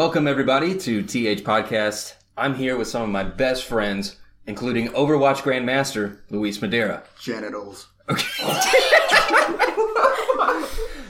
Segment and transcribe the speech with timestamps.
[0.00, 2.14] Welcome, everybody, to TH Podcast.
[2.34, 7.02] I'm here with some of my best friends, including Overwatch Grandmaster Luis Madera.
[7.20, 7.86] Genitals.
[8.08, 8.48] Okay.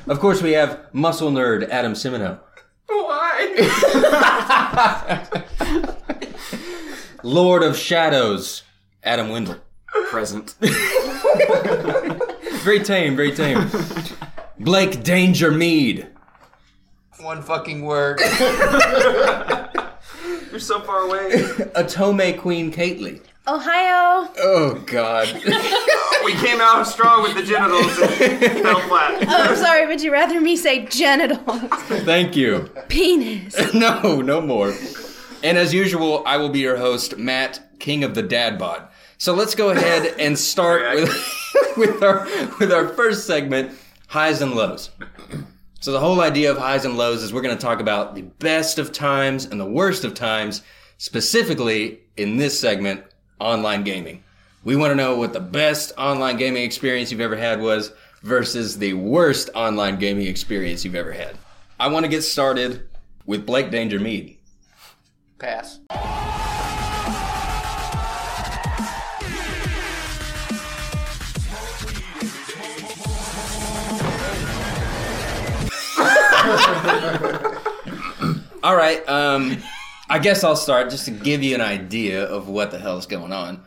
[0.08, 2.40] Of course, we have muscle nerd Adam Simino.
[2.88, 3.62] Why?
[7.22, 8.64] Lord of Shadows
[9.04, 9.58] Adam Wendell.
[10.08, 10.56] Present.
[12.64, 13.70] Very tame, very tame.
[14.58, 16.09] Blake Danger Mead.
[17.22, 18.20] One fucking word.
[20.50, 21.30] You're so far away.
[21.76, 23.20] Atome Queen Kately.
[23.46, 24.30] Ohio.
[24.38, 25.28] Oh, God.
[26.24, 29.26] We came out strong with the genitals and fell flat.
[29.26, 29.86] Oh, I'm sorry.
[29.86, 31.40] Would you rather me say genitals?
[32.04, 32.68] Thank you.
[32.88, 33.56] Penis.
[33.74, 34.74] No, no more.
[35.42, 38.86] And as usual, I will be your host, Matt, King of the Dad Bod.
[39.16, 42.26] So let's go ahead and start with, with our
[42.58, 43.72] with our first segment,
[44.08, 44.90] highs and lows.
[45.82, 48.20] So the whole idea of highs and lows is we're going to talk about the
[48.20, 50.60] best of times and the worst of times,
[50.98, 53.02] specifically in this segment,
[53.38, 54.22] online gaming.
[54.62, 58.76] We want to know what the best online gaming experience you've ever had was versus
[58.76, 61.38] the worst online gaming experience you've ever had.
[61.78, 62.86] I want to get started
[63.24, 64.36] with Blake Danger Mead.
[65.38, 65.80] Pass.
[78.62, 79.58] All right, um,
[80.08, 83.06] I guess I'll start just to give you an idea of what the hell is
[83.06, 83.62] going on.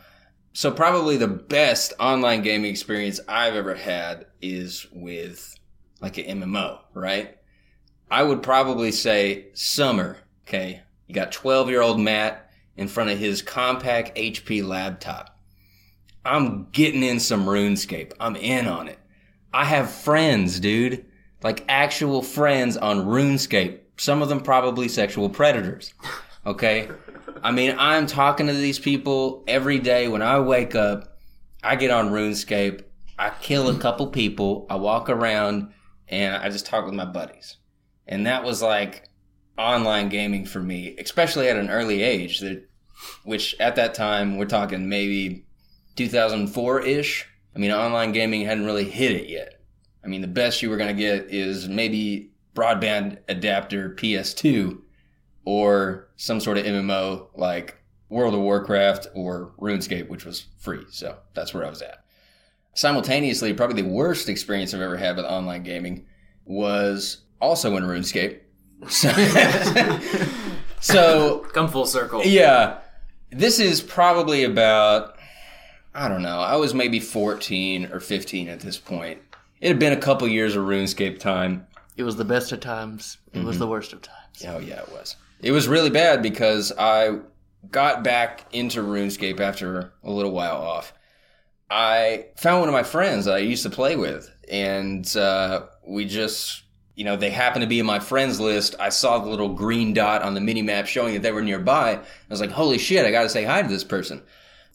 [0.52, 5.58] So probably the best online gaming experience I've ever had is with
[6.00, 7.38] like an MMO, right?
[8.10, 10.18] I would probably say summer.
[10.46, 15.38] Okay, you got twelve year old Matt in front of his compact HP laptop.
[16.24, 18.12] I'm getting in some RuneScape.
[18.20, 18.98] I'm in on it.
[19.52, 21.06] I have friends, dude.
[21.44, 23.78] Like actual friends on RuneScape.
[23.98, 25.94] Some of them probably sexual predators.
[26.46, 26.88] Okay?
[27.42, 31.16] I mean, I'm talking to these people every day when I wake up.
[31.62, 32.82] I get on RuneScape.
[33.18, 34.66] I kill a couple people.
[34.68, 35.72] I walk around
[36.08, 37.56] and I just talk with my buddies.
[38.06, 39.08] And that was like
[39.56, 42.68] online gaming for me, especially at an early age that
[43.24, 45.44] which at that time we're talking maybe
[45.96, 47.26] 2004 ish.
[47.54, 49.53] I mean, online gaming hadn't really hit it yet.
[50.04, 54.78] I mean, the best you were going to get is maybe broadband adapter PS2
[55.44, 57.78] or some sort of MMO like
[58.08, 60.84] World of Warcraft or RuneScape, which was free.
[60.90, 62.04] So that's where I was at.
[62.74, 66.06] Simultaneously, probably the worst experience I've ever had with online gaming
[66.44, 68.40] was also in RuneScape.
[68.88, 69.10] So,
[70.80, 72.22] so Come full circle.
[72.24, 72.80] yeah,
[73.30, 75.16] this is probably about,
[75.94, 79.22] I don't know, I was maybe 14 or 15 at this point.
[79.64, 81.66] It had been a couple years of RuneScape time.
[81.96, 83.16] It was the best of times.
[83.32, 84.44] It was the worst of times.
[84.46, 85.16] Oh, yeah, it was.
[85.40, 87.20] It was really bad because I
[87.70, 90.92] got back into RuneScape after a little while off.
[91.70, 96.04] I found one of my friends that I used to play with, and uh, we
[96.04, 96.64] just,
[96.94, 98.74] you know, they happened to be in my friends list.
[98.78, 101.92] I saw the little green dot on the mini map showing that they were nearby.
[101.92, 104.22] I was like, holy shit, I got to say hi to this person.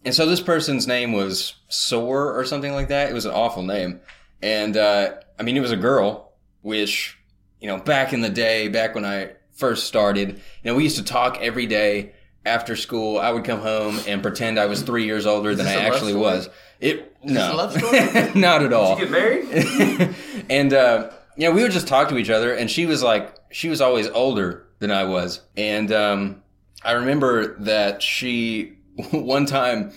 [0.03, 3.11] And so this person's name was Soar or something like that.
[3.11, 4.01] It was an awful name.
[4.41, 7.17] And, uh, I mean, it was a girl, which,
[7.59, 10.97] you know, back in the day, back when I first started, you know, we used
[10.97, 12.13] to talk every day
[12.45, 13.19] after school.
[13.19, 15.83] I would come home and pretend I was three years older than I this a
[15.83, 16.49] love actually was.
[16.79, 18.31] It, no, a love story?
[18.39, 18.97] not at all.
[18.97, 20.15] Get married?
[20.49, 23.69] and uh, yeah, we would just talk to each other, and she was like, she
[23.69, 26.43] was always older than I was, and um,
[26.83, 28.77] I remember that she
[29.11, 29.91] one time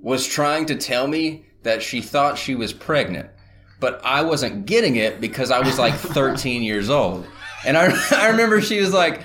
[0.00, 3.30] was trying to tell me that she thought she was pregnant,
[3.82, 7.26] but I wasn't getting it because I was like 13 years old,
[7.66, 9.22] and I I remember she was like,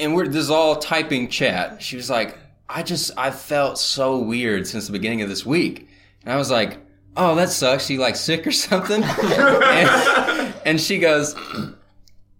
[0.00, 1.80] and we're this is all typing chat.
[1.82, 2.36] She was like,
[2.68, 5.88] I just I felt so weird since the beginning of this week.
[6.24, 6.78] And I was like,
[7.16, 7.90] oh, that sucks.
[7.90, 9.02] You like sick or something?
[9.22, 11.36] and, and she goes,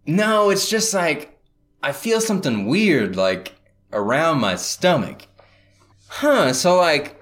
[0.07, 1.39] no, it's just like,
[1.83, 3.55] I feel something weird, like
[3.93, 5.27] around my stomach.
[6.09, 6.55] Huh.
[6.55, 7.21] So like,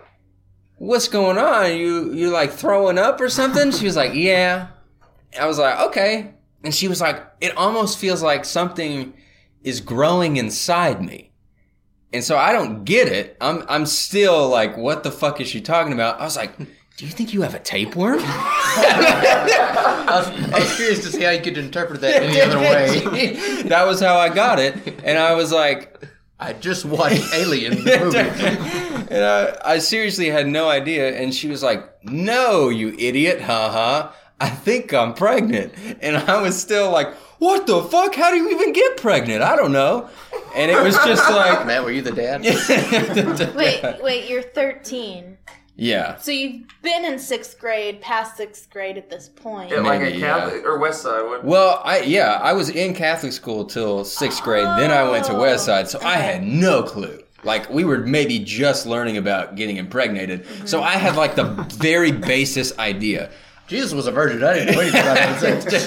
[0.82, 1.76] what's going on?
[1.76, 3.70] You, you like throwing up or something?
[3.70, 4.66] She was like, yeah.
[5.38, 6.34] I was like, okay.
[6.64, 9.14] And she was like, it almost feels like something
[9.62, 11.30] is growing inside me.
[12.12, 13.36] And so I don't get it.
[13.40, 16.20] I'm I'm still like, what the fuck is she talking about?
[16.20, 18.18] I was like, do you think you have a tapeworm?
[18.22, 23.62] I was, I was curious to see how you could interpret that any other way.
[23.68, 24.76] that was how I got it.
[25.04, 26.04] And I was like,
[26.38, 28.88] I just watched Alien the movie.
[29.12, 31.16] and I, I seriously had no idea.
[31.18, 34.12] And she was like, no, you idiot, haha.
[34.40, 35.72] I think I'm pregnant.
[36.00, 38.14] And I was still like, what the fuck?
[38.14, 39.42] How do you even get pregnant?
[39.42, 40.08] I don't know.
[40.56, 42.42] And it was just like, Matt, were you the dad?
[43.56, 45.38] Wait, wait, you're 13.
[45.76, 46.16] yeah.
[46.16, 49.70] So you've been in sixth grade, past sixth grade at this point.
[49.70, 50.38] Yeah, like Maybe, a yeah.
[50.40, 51.22] Catholic or West Side.
[51.22, 51.44] What?
[51.44, 54.66] Well, I yeah, I was in Catholic school till sixth grade.
[54.78, 57.21] Then I went to West Side, so I had no clue.
[57.44, 61.44] Like we were maybe just learning about getting impregnated, so I had like the
[61.74, 63.30] very basis idea.
[63.68, 64.44] Jesus was a virgin.
[64.44, 65.84] I didn't know anything about sex.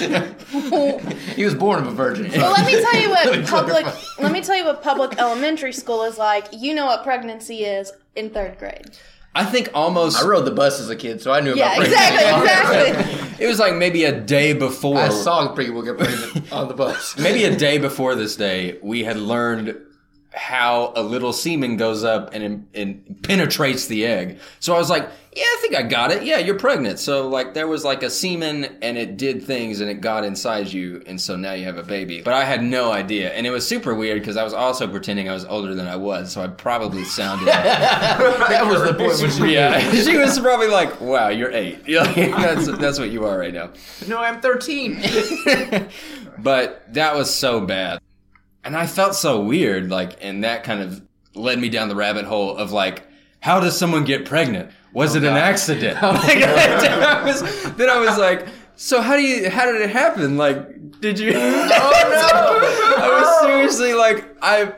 [1.36, 2.24] he was born of a virgin.
[2.30, 3.86] But let me tell you Let what public
[4.18, 6.46] let me tell you what public elementary school is like.
[6.52, 8.90] You know what pregnancy is in third grade.
[9.36, 11.86] I think almost I rode the bus as a kid, so I knew Yeah, about
[11.86, 12.24] exactly,
[13.04, 13.44] exactly.
[13.44, 14.98] it was like maybe a day before.
[14.98, 17.18] I saw people get pregnant on the bus.
[17.18, 19.76] maybe a day before this day, we had learned
[20.36, 24.38] how a little semen goes up and, and penetrates the egg.
[24.60, 26.24] So I was like, yeah, I think I got it.
[26.24, 26.98] Yeah, you're pregnant.
[26.98, 30.72] So like there was like a semen and it did things and it got inside
[30.72, 31.02] you.
[31.06, 32.20] And so now you have a baby.
[32.22, 33.32] But I had no idea.
[33.32, 35.96] And it was super weird because I was also pretending I was older than I
[35.96, 36.32] was.
[36.32, 37.46] So I probably sounded.
[37.48, 39.78] that was the point when she yeah.
[39.90, 41.82] she was probably like, wow, you're eight.
[41.86, 43.70] Yeah, that's, that's what you are right now.
[44.06, 45.00] No, I'm 13.
[46.38, 48.00] but that was so bad.
[48.66, 51.00] And I felt so weird, like, and that kind of
[51.36, 53.06] led me down the rabbit hole of like,
[53.38, 54.72] how does someone get pregnant?
[54.92, 55.38] Was oh, it an God.
[55.38, 55.98] accident?
[56.02, 57.42] Oh, like, I was,
[57.74, 60.36] then I was like, so how do you, how did it happen?
[60.36, 61.30] Like, did you?
[61.34, 63.04] Oh no!
[63.04, 64.72] I was seriously like, I,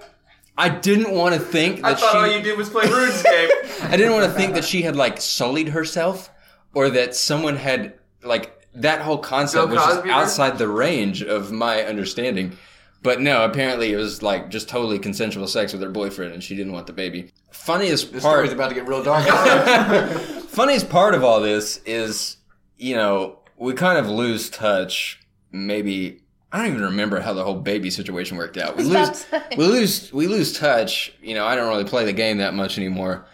[0.58, 2.18] I didn't want to think that I thought she.
[2.18, 3.88] all you did was play RuneScape.
[3.88, 6.30] I didn't want to think that she had like sullied herself
[6.74, 11.50] or that someone had like that whole concept Bill was just outside the range of
[11.52, 12.58] my understanding.
[13.02, 16.56] But no, apparently it was like just totally consensual sex with her boyfriend and she
[16.56, 17.30] didn't want the baby.
[17.52, 19.24] Funniest The part story's about to get real dark.
[20.48, 22.38] funniest part of all this is,
[22.76, 25.20] you know, we kind of lose touch.
[25.52, 28.76] Maybe I don't even remember how the whole baby situation worked out.
[28.76, 31.12] We lose, to we lose, we lose touch.
[31.22, 33.26] You know, I don't really play the game that much anymore.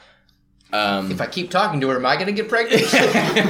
[0.72, 2.82] Um, if I keep talking to her, am I going to get pregnant?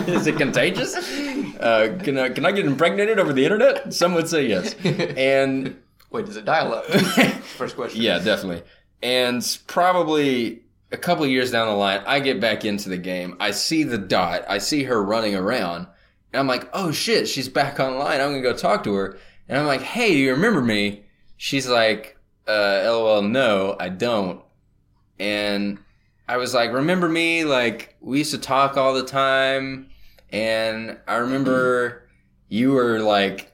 [0.08, 0.94] is it contagious?
[0.94, 3.94] Uh, can I can I get impregnated over the internet?
[3.94, 4.74] Some would say yes.
[4.84, 5.80] And
[6.14, 6.84] Wait, does it dial up?
[7.58, 8.00] First question.
[8.00, 8.62] Yeah, definitely.
[9.02, 10.62] And probably
[10.92, 13.36] a couple of years down the line, I get back into the game.
[13.40, 14.44] I see the dot.
[14.48, 15.88] I see her running around.
[16.32, 18.20] And I'm like, oh shit, she's back online.
[18.20, 19.18] I'm going to go talk to her.
[19.48, 21.02] And I'm like, hey, do you remember me?
[21.36, 22.16] She's like,
[22.46, 24.40] uh, lol, no, I don't.
[25.18, 25.80] And
[26.28, 27.44] I was like, remember me?
[27.44, 29.90] Like, we used to talk all the time.
[30.30, 32.08] And I remember
[32.48, 33.50] you were like,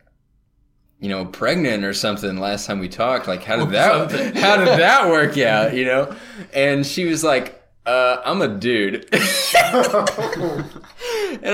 [1.01, 3.27] you know, pregnant or something last time we talked.
[3.27, 5.75] Like, how did that, how did that work out?
[5.75, 6.15] You know?
[6.53, 7.57] And she was like,
[7.87, 9.09] uh, I'm a dude.
[9.13, 9.25] and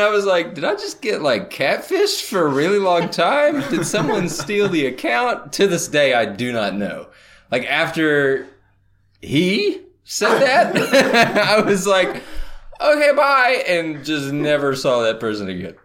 [0.01, 3.61] I was like, did I just get like catfished for a really long time?
[3.71, 5.53] Did someone steal the account?
[5.55, 7.09] To this day, I do not know.
[7.51, 8.49] Like, after
[9.23, 10.77] he said that,
[11.37, 12.23] I was like,
[12.81, 13.65] okay, bye.
[13.69, 15.77] And just never saw that person again.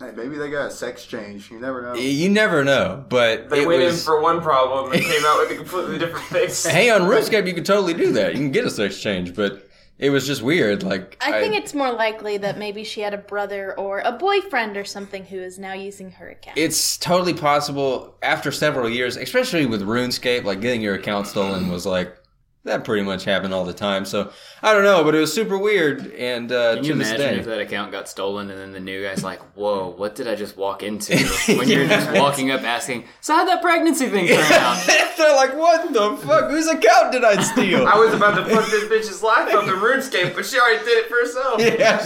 [0.00, 1.50] Hey, maybe they got a sex change.
[1.50, 1.94] You never know.
[1.94, 3.98] You never know, but They it went was.
[3.98, 6.64] in for one problem and came out with a completely different face.
[6.66, 8.32] hey, on RuneScape, you can totally do that.
[8.32, 9.68] You can get a sex change, but
[9.98, 10.82] it was just weird.
[10.82, 14.78] Like I think it's more likely that maybe she had a brother or a boyfriend
[14.78, 16.56] or something who is now using her account.
[16.56, 21.84] it's totally possible after several years, especially with RuneScape, like getting your account stolen was
[21.84, 22.16] like
[22.64, 24.04] that pretty much happened all the time.
[24.04, 24.30] So
[24.62, 26.12] I don't know, but it was super weird.
[26.12, 28.72] And uh, Can to you this imagine day, if that account got stolen and then
[28.72, 31.16] the new guy's like, "Whoa, what did I just walk into?"
[31.56, 34.84] When you're just walking up asking, "So how'd that pregnancy thing turn out?"
[35.16, 36.50] they're like, "What the fuck?
[36.50, 39.70] Whose account did I steal?" I was about to fuck this bitch's life up in
[39.70, 41.60] RuneScape, but she already did it for herself.
[41.80, 42.04] yeah.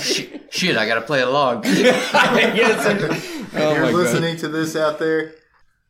[0.51, 1.65] Shit, I got to play along.
[1.65, 2.87] yes.
[2.87, 3.95] if Oh you're my god.
[3.95, 5.35] listening to this out there,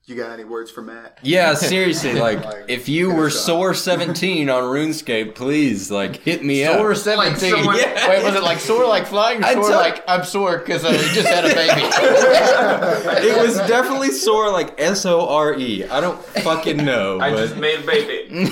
[0.06, 1.18] you got any words for Matt?
[1.22, 6.64] Yeah, seriously, like Like, if you were sore seventeen on RuneScape, please like hit me
[6.64, 6.76] up.
[6.76, 6.96] Sore up.
[6.98, 7.50] 17.
[7.50, 8.08] someone- Yeah.
[8.10, 10.84] Wait, was it like sore like flying or I sore tell- like I'm sore because
[10.84, 11.80] I just had a baby?
[13.26, 15.84] It was definitely sore like S O R E.
[15.84, 18.50] I don't fucking know, I but just made a baby.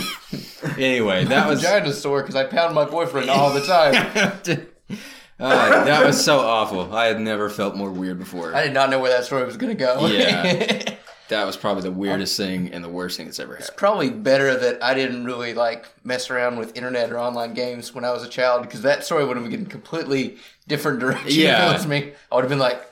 [0.78, 4.62] anyway, that was Vagina sore because I pound my boyfriend all the time.
[5.40, 6.94] Uh, that was so awful.
[6.94, 8.54] I had never felt more weird before.
[8.54, 10.06] I did not know where that story was going to go.
[10.06, 10.94] Yeah.
[11.28, 13.68] That was probably the weirdest um, thing and the worst thing that's ever happened.
[13.68, 17.94] It's probably better that I didn't really like mess around with internet or online games
[17.94, 20.36] when I was a child because that story would have been completely
[20.68, 21.66] different direction Yeah.
[21.66, 22.12] if it was me.
[22.30, 22.84] I would have been like,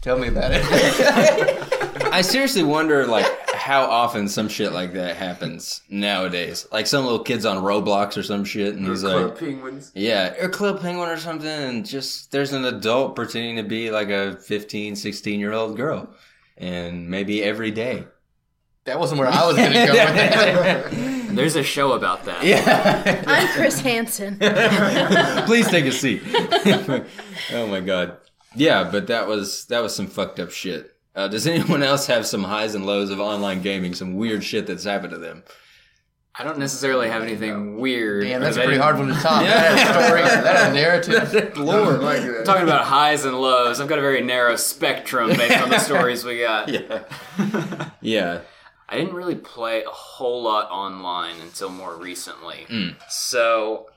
[0.00, 0.62] Tell me about it.
[2.12, 3.24] I seriously wonder, like,
[3.54, 6.66] how often some shit like that happens nowadays.
[6.72, 9.92] Like some little kids on Roblox or some shit, and he's Club like, penguins.
[9.94, 14.08] yeah, or Club Penguin or something, and just there's an adult pretending to be like
[14.10, 16.08] a 15, 16 year old girl,
[16.56, 18.04] and maybe every day.
[18.84, 21.36] that wasn't where I was going to go with that.
[21.36, 22.44] There's a show about that.
[22.44, 23.22] Yeah.
[23.26, 24.36] I'm Chris Hansen.
[25.46, 26.22] Please take a seat.
[27.52, 28.18] oh my god.
[28.54, 30.94] Yeah, but that was that was some fucked up shit.
[31.14, 33.94] Uh, does anyone else have some highs and lows of online gaming?
[33.94, 35.42] Some weird shit that's happened to them?
[36.34, 38.24] I don't necessarily have anything weird.
[38.24, 39.42] Damn, that's a pretty hard one to top.
[39.46, 40.22] That had a story.
[40.22, 41.58] That a narrative.
[41.58, 42.46] Lord, like that.
[42.46, 43.80] Talking about highs and lows.
[43.80, 46.68] I've got a very narrow spectrum based on the stories we got.
[46.68, 47.04] Yeah.
[48.00, 48.40] yeah.
[48.88, 52.66] I didn't really play a whole lot online until more recently.
[53.08, 53.88] So,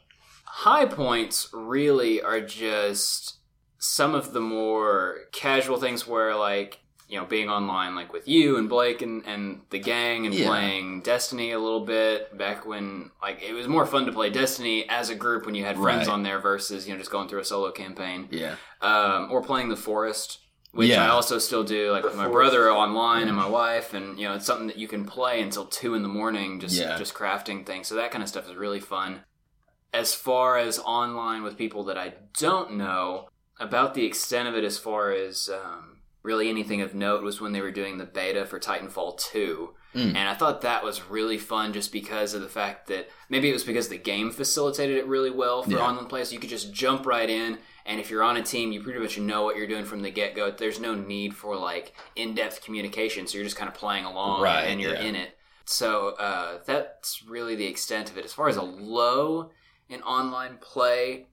[0.44, 3.38] high points really are just
[3.78, 8.58] some of the more casual things where, like, you know, being online, like with you
[8.58, 10.48] and Blake and, and the gang and Yeah.
[10.48, 14.90] playing Destiny a little bit back when, like, it was more fun to play Destiny
[14.90, 16.14] as a group when you had friends Right.
[16.14, 18.56] on there versus, you know, just going through a solo campaign Yeah.
[18.82, 20.40] um, or playing the forest,
[20.72, 21.06] which Yeah.
[21.06, 24.34] I also still do, like with my brother online and my wife, and you know
[24.36, 26.98] it's something that you can play until two in the morning, just Yeah.
[26.98, 27.88] just crafting things.
[27.88, 29.22] So that kind of stuff is really fun.
[29.94, 34.64] As far as online with people that I don't know, about the extent of it,
[34.66, 35.95] as far as um,
[36.26, 39.74] really anything of note, was when they were doing the beta for Titanfall two.
[39.94, 40.10] Mm.
[40.16, 43.54] And I thought that was really fun just because of the fact that maybe it
[43.54, 45.88] was because the game facilitated it really well for Yeah.
[45.88, 46.26] online play.
[46.26, 49.00] So you could just jump right in, and if you're on a team, you pretty
[49.00, 50.52] much know what you're doing from the get go.
[50.52, 53.26] There's no need for like in depth communication.
[53.26, 55.04] So you're just kind of playing along Right, and you're yeah.
[55.04, 55.38] in it.
[55.64, 58.26] So uh, that's really the extent of it.
[58.26, 59.52] As far as a low
[59.88, 61.28] in online play,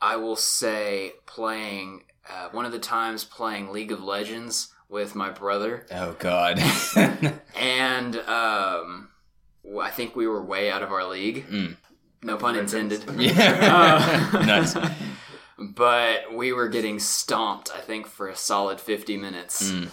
[0.00, 5.30] I will say playing uh, one of the times playing League of Legends with my
[5.30, 6.58] brother Oh god.
[7.56, 9.08] and um,
[9.64, 11.46] w- I think we were way out of our league.
[11.48, 11.76] Mm.
[12.22, 13.04] No pun intended.
[13.18, 14.30] yeah.
[14.34, 14.76] Uh, nice.
[15.58, 19.70] But we were getting stomped, I think, for a solid 50 minutes.
[19.70, 19.88] Mm.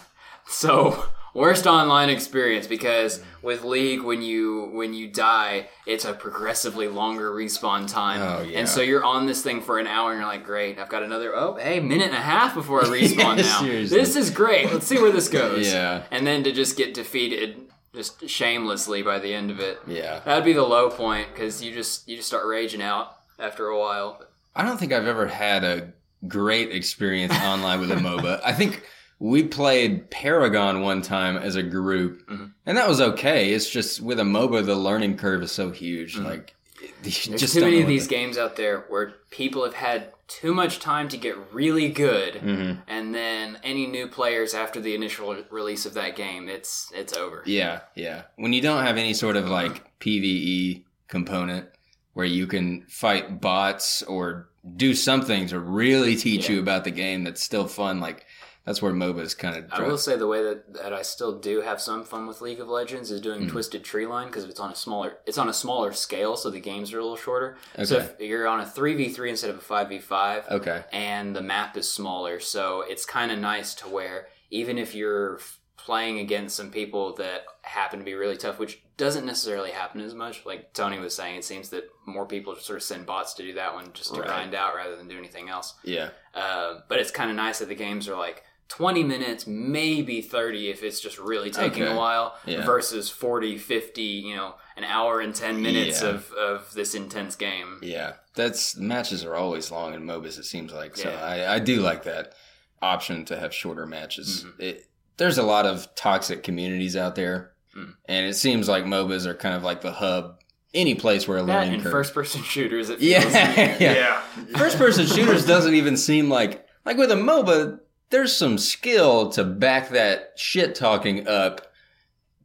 [0.48, 1.06] So,
[1.40, 7.32] worst online experience because with League, when you when you die, it's a progressively longer
[7.32, 8.22] respawn time.
[8.22, 8.60] Oh, yeah.
[8.60, 11.04] And so you're on this thing for an hour and you're like, great, I've got
[11.04, 13.60] another, oh, hey, minute and a half before I respawn Yeah, now.
[13.62, 13.98] seriously.
[13.98, 14.72] This is great.
[14.72, 15.72] Let's see where this goes.
[15.72, 16.04] Yeah.
[16.12, 17.58] And then to just get defeated
[17.96, 19.80] just shamelessly by the end of it.
[19.88, 20.20] Yeah.
[20.20, 23.80] That'd be the low point because you just you just start raging out after a
[23.80, 24.22] while.
[24.56, 25.94] I don't think I've ever had a
[26.28, 28.42] great experience online with a MOBA.
[28.44, 28.84] I think
[29.20, 32.52] we played Paragon one time as a group, Mhm.
[32.66, 33.52] and that was okay.
[33.54, 36.18] It's just with a MOBA, the learning curve is so huge.
[36.18, 36.56] Like,
[37.04, 40.54] There's just too many of these to- games out there where people have had too
[40.54, 42.78] much time to get really good, Mhm.
[42.88, 47.44] and then any new players after the initial release of that game, it's it's over.
[47.46, 48.24] Yeah, yeah.
[48.38, 51.68] When you don't have any sort of like PVE component
[52.14, 56.56] where you can fight bots or do something to really teach Yeah.
[56.56, 58.26] you about the game that's still fun, like
[58.70, 59.66] that's where MOBAs kind of.
[59.74, 62.60] I will say the way that, that I still do have some fun with League
[62.60, 65.92] of Legends is doing Twisted Treeline because it's on a smaller it's on a smaller
[65.92, 67.58] scale, so the games are a little shorter.
[67.84, 68.10] So Okay.
[68.20, 70.84] if you're on a three v three instead of a five v five, Okay.
[70.94, 75.40] and the map is smaller, so it's kind of nice to where even if you're
[75.78, 80.14] playing against some people that happen to be really tough, which doesn't necessarily happen as
[80.14, 80.46] much.
[80.46, 83.54] Like Tony was saying, it seems that more people sort of send bots to do
[83.54, 84.28] that one just to Right.
[84.28, 85.74] grind out rather than do anything else.
[85.84, 86.10] Yeah.
[86.36, 90.70] Uh, but it's kind of nice that the games are like 20 minutes, maybe 30
[90.70, 91.92] if it's just really taking Okay.
[91.92, 92.64] a while, Yeah.
[92.66, 96.10] versus 40, 50, you know, an hour and 10 minutes Yeah.
[96.10, 97.80] of, of this intense game.
[97.82, 100.38] Yeah, that's matches are always long in MOBAs.
[100.38, 101.10] It seems like so.
[101.10, 101.22] Yeah.
[101.26, 102.34] I, I do like that
[102.82, 104.46] option to have shorter matches.
[104.46, 104.60] Mhm.
[104.62, 104.86] It,
[105.18, 107.94] there's a lot of toxic communities out there, Mm.
[108.08, 110.40] and it seems like MOBAs are kind of like the hub.
[110.74, 111.92] Any place where a That learning and curve.
[111.92, 113.94] first person shooters, it feels yeah, yeah.
[113.94, 114.22] Yeah.
[114.58, 117.80] First person shooters doesn't even seem like like with a MOBA.
[118.10, 121.70] There's some skill to back that shit talking up.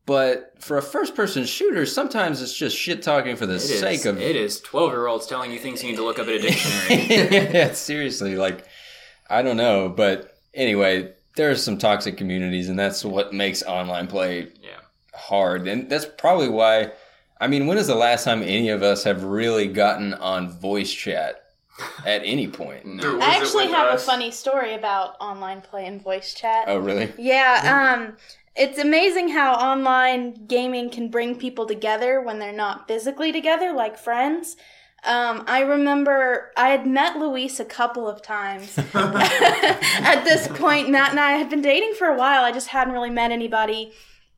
[0.07, 3.81] But for a first person shooter, sometimes it's just shit talking for the It is.
[3.81, 6.29] sake of It is twelve year olds telling you things you need to look up
[6.29, 7.07] in a dictionary.
[7.55, 8.67] yeah, seriously, like
[9.31, 14.49] I don't know, but anyway, there's some toxic communities, and that's what makes online play
[14.63, 14.81] yeah.
[15.15, 16.93] hard, and that's probably why.
[17.41, 20.93] I mean, when is the last time any of us have really gotten on voice
[20.93, 21.44] chat
[22.05, 22.87] at any point?
[22.87, 23.03] No.
[23.03, 24.03] Dude, I actually have us?
[24.03, 26.65] a funny story about online play and voice chat.
[26.69, 27.13] Oh, really?
[27.19, 28.17] Yeah, um,
[28.55, 33.99] it's amazing how online gaming can bring people together when they're not physically together, like
[33.99, 34.57] friends.
[35.05, 38.79] Um, I remember I had met Luis a couple of times.
[38.95, 42.43] At this point, Matt and I had been dating for a while.
[42.43, 43.93] I just hadn't really met anybody.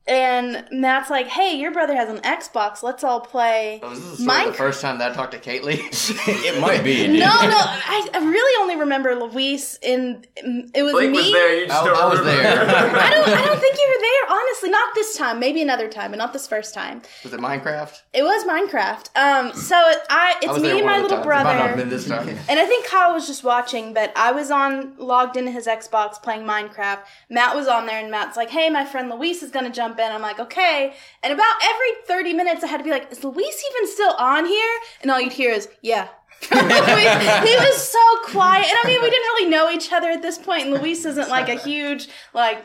[0.07, 2.81] And Matt's like, "Hey, your brother has an Xbox.
[2.81, 5.37] Let's all play Oh, this is sort of the first time that I talked to
[5.39, 5.79] Caitlin.
[6.45, 7.07] it might be.
[7.07, 10.23] No, no, I, I really only remember Luis in.
[10.35, 11.17] It was Blake me.
[11.17, 11.59] was there.
[11.59, 12.61] You just I- don't I was there.
[12.69, 13.27] I don't.
[13.27, 14.37] I don't think you were there.
[14.39, 15.39] Honestly, not this time.
[15.39, 17.01] Maybe another time, but not this first time.
[17.23, 18.01] was it Minecraft?
[18.13, 19.09] It was Minecraft.
[19.17, 21.25] Um, so it, I, I it's was me and my little times.
[21.25, 21.75] It might not brother.
[21.75, 22.27] been this time.
[22.49, 26.21] And I think Kyle was just watching, but I was on logged into his Xbox
[26.21, 26.99] playing Minecraft.
[27.29, 30.11] Matt was on there, and Matt's like, "Hey, my friend Luis is gonna jump in."
[30.11, 33.63] I'm like, "Okay." And about every 30 minutes, I had to be like, "Is Luis
[33.71, 36.07] even still on here?" And all you'd hear is, "Yeah."
[36.41, 40.37] he was so quiet, and I mean, we didn't really know each other at this
[40.37, 42.63] point, and Luis isn't like a huge like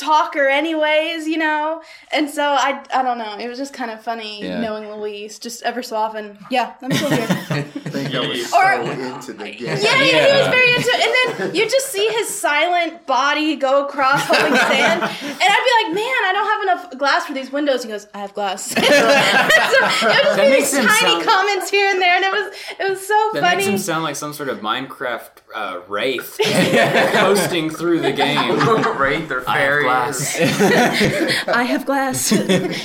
[0.00, 4.02] talker anyways you know and so i i don't know it was just kind of
[4.02, 4.60] funny Yeah.
[4.60, 8.80] knowing Luis just ever so often yeah i'm still here I think I was so
[8.80, 9.58] into the game.
[9.66, 11.00] yeah, yeah, he was very into it.
[11.04, 15.02] And then you just see his silent body go across holding sand.
[15.02, 17.82] And I'd be like, man, I don't have enough glass for these windows.
[17.82, 18.70] He goes, I have glass.
[18.70, 22.14] so it would just be these tiny sound- comments here and there.
[22.14, 23.56] And it was it was so That funny.
[23.56, 28.58] makes him sound like some sort of Minecraft uh, wraith coasting through the game.
[29.00, 29.82] Wraith or I have fairy.
[29.84, 30.38] glass.
[31.48, 32.32] I have glass.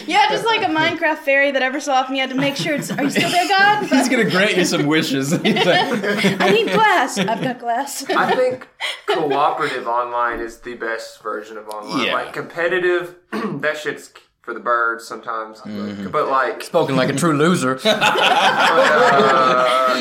[0.07, 2.75] yeah, just like a Minecraft fairy that ever so often you had to make sure
[2.75, 3.86] it's, are you still there, God?
[3.86, 5.34] He's gonna grant you some wishes.
[5.34, 5.38] I
[6.51, 7.17] need glass.
[7.17, 8.10] I've got glass.
[8.10, 8.67] I think
[9.07, 12.05] cooperative online is the best version of online.
[12.05, 12.13] Yeah.
[12.13, 14.12] Like competitive, that shit's
[14.45, 15.59] for the birds sometimes.
[15.61, 16.09] Mm-hmm.
[16.09, 17.79] But like, Spoken like a true loser.
[17.85, 18.03] uh,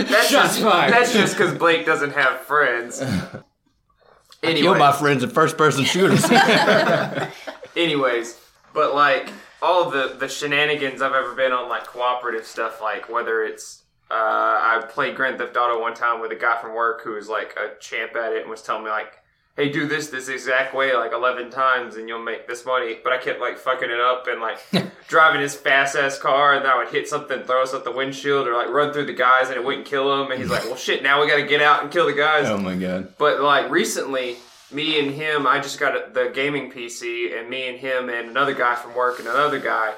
[0.03, 0.93] that's Shots just fired.
[0.93, 3.03] that's just because Blake doesn't have friends.
[4.43, 6.23] Anyway, Kill my friends in first person shooters.
[7.77, 8.39] anyways,
[8.75, 9.31] but like
[9.63, 14.15] all the the shenanigans I've ever been on, like cooperative stuff, like whether it's uh,
[14.15, 17.57] I played Grand Theft Auto one time with a guy from work who was like
[17.57, 19.15] a champ at it and was telling me like,
[19.57, 23.13] "Hey, do this this exact way like eleven times and you'll make this money." But
[23.13, 24.59] I kept like fucking it up and like
[25.09, 28.47] driving his fast ass car, and I would hit something, throw us out the windshield,
[28.47, 30.31] or like run through the guys, and it wouldn't kill them.
[30.31, 32.49] And he's like, "Well, shit, now we got to get out and kill the guys."
[32.49, 33.15] oh my god.
[33.19, 34.37] But like recently,
[34.73, 38.29] me and him, I just got a, the gaming PC, and me and him and
[38.29, 39.95] another guy from work and another guy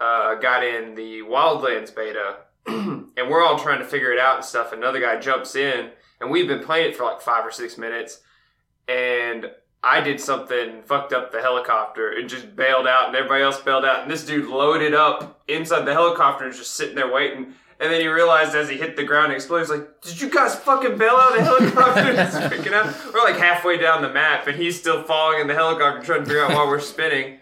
[0.00, 4.44] uh, got in the Wildlands beta, and we're all trying to figure it out and
[4.44, 4.72] stuff.
[4.72, 8.20] Another guy jumps in, and we've been playing it for like five or six minutes,
[8.88, 9.50] and
[9.82, 13.84] I did something fucked up the helicopter and just bailed out, and everybody else bailed
[13.84, 17.54] out, and this dude loaded up inside the helicopter and was just sitting there waiting.
[17.80, 20.30] And then he realized as he hit the ground and exploded, he's like, Did you
[20.30, 22.04] guys fucking bail out of the helicopter?
[22.10, 22.94] He's freaking out.
[23.12, 26.26] We're like halfway down the map and he's still falling in the helicopter trying to
[26.26, 27.40] figure out why we're spinning.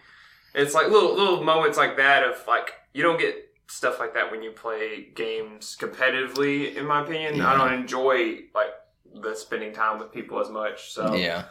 [0.54, 3.36] It's like little little moments like that of like you don't get
[3.68, 7.42] stuff like that when you play games competitively, in my opinion.
[7.42, 8.70] I don't enjoy like
[9.14, 10.92] the spending time with people as much.
[10.92, 11.44] So Yeah.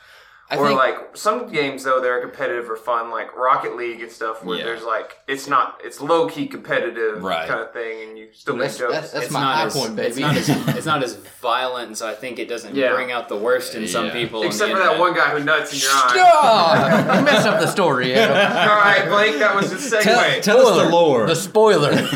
[0.51, 4.11] I or think like some games though they're competitive or fun, like Rocket League and
[4.11, 4.63] stuff, where Yeah.
[4.63, 7.47] there's like it's not it's low key competitive Right.
[7.47, 8.93] kind of thing, and you still make That's, jokes.
[8.93, 10.27] that's, that's It's my not high as, point, It's baby.
[10.27, 12.93] not, as, it's not as violent, and so I think it doesn't Yeah.
[12.95, 14.41] bring out the worst in some people.
[14.41, 16.11] Except for that one guy who nuts in your eye.
[16.15, 18.35] God, you messed up the story, Adam.
[18.71, 20.01] All right, Blake, that was the segue.
[20.01, 21.27] tell, tell us the lore.
[21.27, 22.07] The spoiler.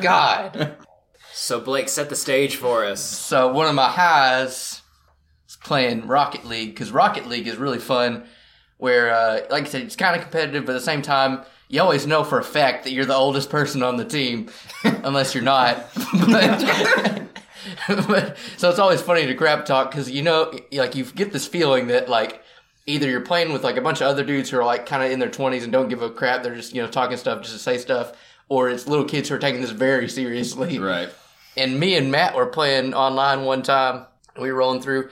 [0.00, 0.74] God.
[1.32, 3.00] So Blake, set the stage for us.
[3.00, 4.75] So one of my highs is
[5.66, 8.24] playing Rocket League because Rocket League is really fun.
[8.78, 11.80] Where, uh, like I said, it's kind of competitive, but at the same time, you
[11.80, 14.50] always know for a fact that you're the oldest person on the team,
[14.84, 15.86] unless you're not.
[16.28, 17.22] but,
[18.06, 21.46] but- so it's always funny to crap talk because you know, like you get this
[21.46, 22.42] feeling that like
[22.86, 25.10] either you're playing with like a bunch of other dudes who are like kind of
[25.10, 27.54] in their 20s and don't give a crap, they're just you know talking stuff just
[27.54, 28.12] to say stuff,
[28.48, 31.08] or it's little kids who are taking this very seriously right.
[31.56, 34.06] and me and Matt were playing online one time.
[34.38, 35.08] We were rolling through.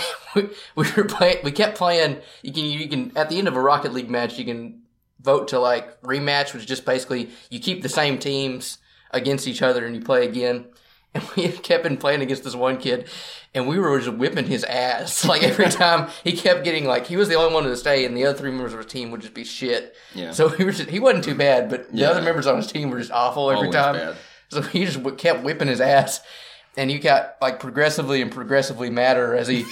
[0.34, 1.38] we, we were playing.
[1.44, 2.18] We kept playing.
[2.42, 4.82] You can you can at the end of a Rocket League match, you can
[5.20, 8.78] vote to like rematch, which is just basically you keep the same teams
[9.10, 10.66] against each other and you play again.
[11.14, 13.06] And we kept been playing against this one kid,
[13.52, 15.22] and we were just whipping his ass.
[15.28, 18.16] Like every time he kept getting like he was the only one to stay, and
[18.16, 19.94] the other three members of his team would just be shit.
[20.14, 20.30] Yeah.
[20.30, 22.08] So he was just, he wasn't too bad, but the Yeah.
[22.12, 23.94] other members on his team were just awful every Always time.
[23.94, 24.16] bad.
[24.48, 26.22] So he just kept whipping his ass,
[26.76, 29.64] and you got like progressively and progressively madder as he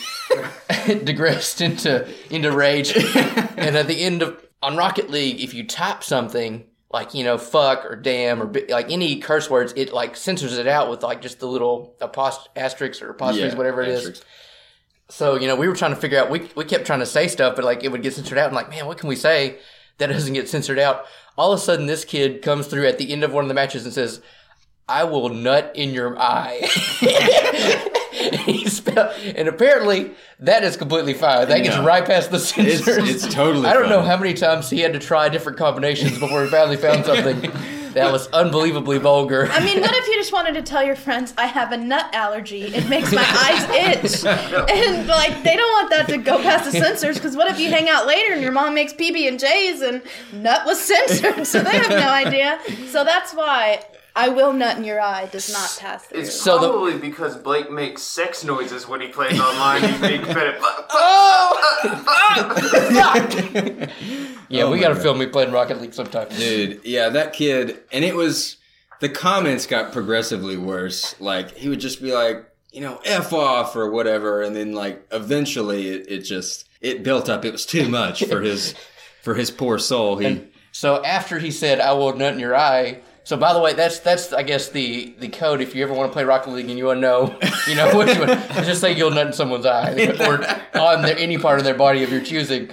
[0.86, 2.92] digressed into into rage.
[2.96, 7.38] and at the end of on Rocket League, if you type something like you know
[7.38, 11.22] fuck or damn or like any curse words, it like censors it out with like
[11.22, 14.22] just the little apost- asterisks or apostrophes, Yeah, whatever it is.
[15.08, 16.30] So you know, we were trying to figure out.
[16.30, 18.48] We we kept trying to say stuff, but like it would get censored out.
[18.48, 19.58] I'm like, man, what can we say
[19.98, 21.04] that doesn't get censored out?
[21.38, 23.54] All of a sudden, this kid comes through at the end of one of the
[23.54, 24.20] matches and says,
[24.90, 26.58] I will nut in your eye.
[28.44, 31.48] he spelled, and apparently that is completely fine.
[31.48, 31.84] That gets No.
[31.84, 33.08] right past the censors.
[33.08, 33.66] it's totally.
[33.68, 36.76] I don't know how many times he had to try different combinations before he finally
[36.76, 37.40] found something
[37.94, 39.48] that was unbelievably vulgar.
[39.50, 42.08] I mean, what if you just wanted to tell your friends, I have a nut
[42.12, 42.64] allergy.
[42.64, 44.24] It makes my eyes itch.
[44.70, 47.68] And, like, they don't want that to go past the censors because what if you
[47.68, 51.46] hang out later and your mom makes PB and J's and nut was censored?
[51.46, 52.58] So they have no idea.
[52.88, 53.82] So that's why
[54.16, 56.20] I will nut in your eye does not pass through.
[56.20, 59.82] It's So the- probably because Blake makes sex noises when he plays online.
[59.82, 60.62] He's being competitive.
[64.48, 65.02] yeah, Oh we my got to God.
[65.02, 66.28] film me playing Rocket League sometime.
[66.36, 68.56] Dude, yeah, that kid, and it was
[69.00, 71.18] the comments got progressively worse.
[71.20, 75.06] Like he would just be like, you know, f off or whatever, and then like
[75.12, 77.44] eventually it, it just it built up.
[77.44, 78.74] It was too much for his
[79.22, 80.18] for his poor soul.
[80.18, 83.74] He So after he said, "I will nut in your eye," so by the way,
[83.74, 85.60] that's that's I guess the the code.
[85.60, 87.38] If you ever want to play Rocket League and you want to know,
[87.68, 88.28] you know which one,
[88.64, 89.92] just say you'll nut in someone's eye
[90.26, 90.44] or
[90.76, 92.68] on their, any part of their body of your choosing.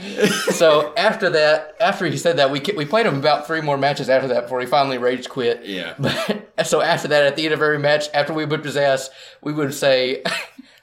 [0.54, 4.10] So after that, after he said that, we we played him about three more matches
[4.10, 5.64] after that before he finally rage quit.
[5.64, 5.94] Yeah.
[6.58, 9.12] But so after that, at the end of every match, after we whipped his ass,
[9.44, 10.24] we would say.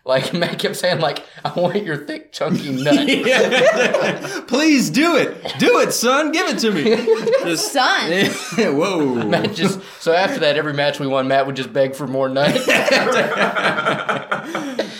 [0.07, 4.47] Like Matt kept saying, like I want your thick, chunky nut.
[4.49, 6.85] please do it, do it, son, give it to me.
[7.45, 8.27] Just, Son.
[8.77, 9.15] whoa.
[9.27, 12.29] Matt just so after that, every match we won, Matt would just beg for more
[12.29, 12.55] nut.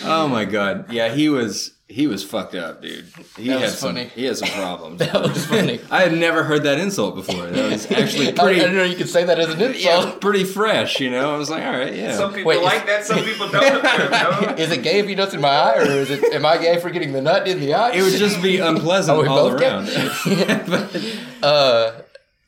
[0.07, 3.05] Oh my god, yeah, he was he was fucked up, dude.
[3.37, 4.07] He That had was some funny.
[4.15, 4.99] he had some problems.
[5.01, 5.81] that was funny.
[5.91, 7.47] I had never heard that insult before.
[7.47, 8.61] That was actually I, I pretty.
[8.61, 9.77] didn't know you could say that as an insult.
[9.77, 10.21] yeah, insult.
[10.23, 11.35] pretty fresh, you know.
[11.35, 12.17] I was like, all right, yeah.
[12.17, 13.83] Some people Wait, is- like that, some people don't.
[13.83, 14.55] No?
[14.57, 16.25] Is it gay if he nuts in my eye, or is it?
[16.33, 17.91] Am I gay for getting the nut in the eye?
[17.93, 19.69] it would just be unpleasant Are all both gay?
[19.69, 21.25] around.
[21.43, 22.01] Uh,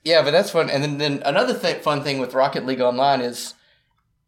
[0.05, 0.71] yeah, but that's fun.
[0.71, 3.55] And then, then another th- fun thing with Rocket League Online is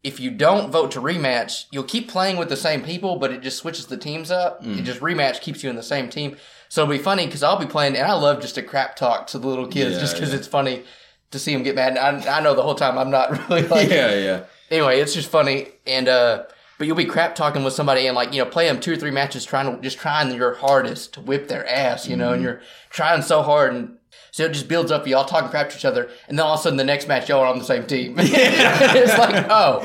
[0.03, 3.41] if you don't vote to rematch, you'll keep playing with the same people, but it
[3.41, 4.63] just switches the teams up.
[4.63, 4.79] Mm.
[4.79, 6.37] It just rematch keeps you in the same team.
[6.69, 9.27] So it'll be funny because I'll be playing, and I love just to crap talk
[9.27, 10.37] to the little kids Yeah, just because yeah.
[10.37, 10.83] it's funny
[11.31, 11.97] to see them get mad.
[11.97, 14.43] And I, I know the whole time I'm not really like yeah, yeah.
[14.71, 16.43] anyway, it's just funny, and uh,
[16.77, 18.95] but you'll be crap talking with somebody and like you know play them two or
[18.95, 22.41] three matches, trying to just trying your hardest to whip their ass, you know, and
[22.41, 23.97] you're trying so hard, and
[24.31, 25.07] so it just builds up.
[25.07, 27.29] Y'all talking crap to each other, and then all of a sudden the next match
[27.29, 28.15] y'all are on the same team.
[28.19, 29.79] it's like oh,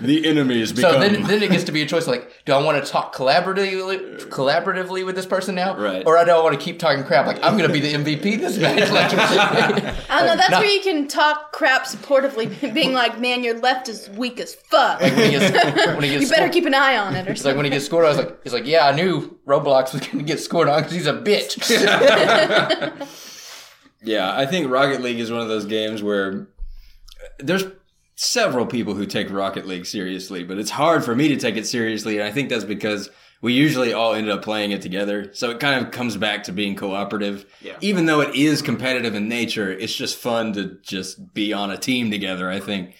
[0.00, 1.00] The enemy is so become.
[1.00, 4.28] then then it gets to be a choice like do I want to talk collaboratively
[4.28, 6.02] collaboratively with this person now, Right.
[6.06, 8.38] or I don't want to keep talking crap like I'm going to be the MVP
[8.40, 8.90] this match.
[8.90, 9.12] Like,
[10.10, 10.36] I don't know.
[10.36, 14.40] That's Not- where you can talk crap supportively, being like, "Man, your left is weak
[14.40, 15.00] as fuck.
[15.00, 15.52] when he gets,
[15.94, 17.64] when he gets you better scored- keep an eye on it." Or It's like when
[17.64, 20.24] he gets scored, I was like, he's like, yeah, I knew Roblox was going to
[20.24, 21.58] get scored on because he's a bitch.
[24.04, 26.48] Yeah, I think Rocket League is one of those games where
[27.38, 27.64] there's
[28.16, 31.66] several people who take Rocket League seriously, but it's hard for me to take it
[31.66, 33.10] seriously, and I think that's because
[33.44, 35.30] we usually all ended up playing it together.
[35.34, 37.44] So it kind of comes back to being cooperative.
[37.60, 37.76] Yeah.
[37.82, 41.76] Even though it is competitive in nature, it's just fun to just be on a
[41.76, 42.94] team together, I think,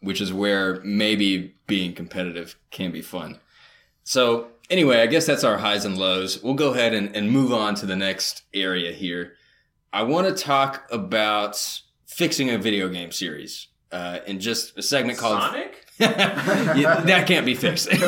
[0.00, 3.40] which is where maybe being competitive can be fun.
[4.04, 6.42] So anyway, I guess that's our highs and lows.
[6.42, 9.37] We'll go ahead and, and move on to the next area here.
[9.92, 15.18] I want to talk about fixing a video game series uh, in just a segment
[15.18, 15.84] called Sonic?
[16.00, 17.88] Yeah, that can't be fixed.
[17.90, 18.00] it's,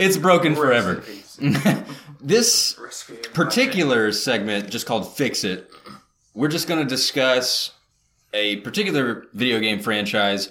[0.00, 1.02] it's broken forever.
[2.20, 2.78] this
[3.32, 5.68] particular segment, just called Fix It,
[6.32, 7.72] we're just going to discuss
[8.32, 10.50] a particular video game franchise,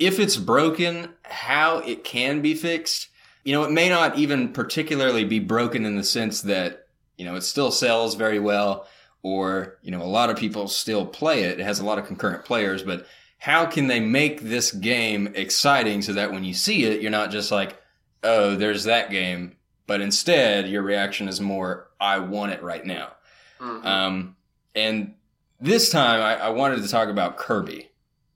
[0.00, 3.08] if it's broken, how it can be fixed.
[3.44, 7.36] You know, it may not even particularly be broken in the sense that, you know,
[7.36, 8.88] it still sells very well
[9.22, 11.60] or, you know, a lot of people still play it.
[11.60, 13.06] It has a lot of concurrent players, but
[13.38, 17.30] how can they make this game exciting so that when you see it, you're not
[17.30, 17.80] just like,
[18.22, 19.56] oh, there's that game,
[19.86, 23.12] but instead your reaction is more, I want it right now.
[23.60, 23.84] Mhm.
[23.84, 24.36] Um,
[24.74, 25.14] and
[25.60, 27.90] this time I, I wanted to talk about Kirby,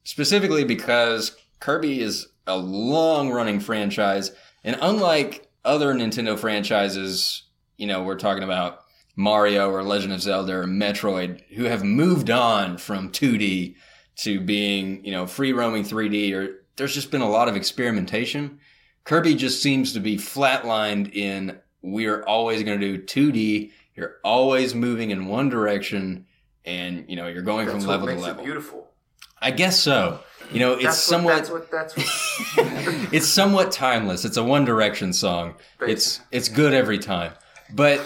[0.04, 4.32] specifically because Kirby is a long running franchise.
[4.64, 7.44] And unlike other Nintendo franchises,
[7.76, 8.83] you know, we're talking about
[9.16, 13.76] Mario or Legend of Zelda or Metroid, who have moved on from 2D
[14.16, 18.58] to being, you know, free roaming 3D, or there's just been a lot of experimentation.
[19.04, 23.70] Kirby just seems to be flatlined in we're always going to do 2D.
[23.94, 26.26] You're always moving in one direction,
[26.64, 28.44] and you know you're going That's from level to level.
[28.44, 28.88] beautiful.
[29.40, 30.20] I guess so.
[30.50, 32.06] You know, it's That's somewhat What, that's what.
[32.56, 33.12] That's what.
[33.12, 34.24] it's somewhat timeless.
[34.24, 35.54] It's a One Direction song.
[35.80, 37.32] It's it's good every time.
[37.72, 38.00] But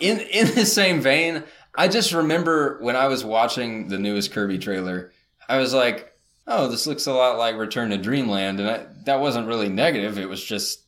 [0.00, 4.58] in in the same vein, I just remember when I was watching the newest Kirby
[4.58, 5.12] trailer,
[5.48, 6.12] I was like,
[6.46, 10.18] oh, this looks a lot like Return to Dreamland, and I, that wasn't really negative.
[10.18, 10.84] It was just,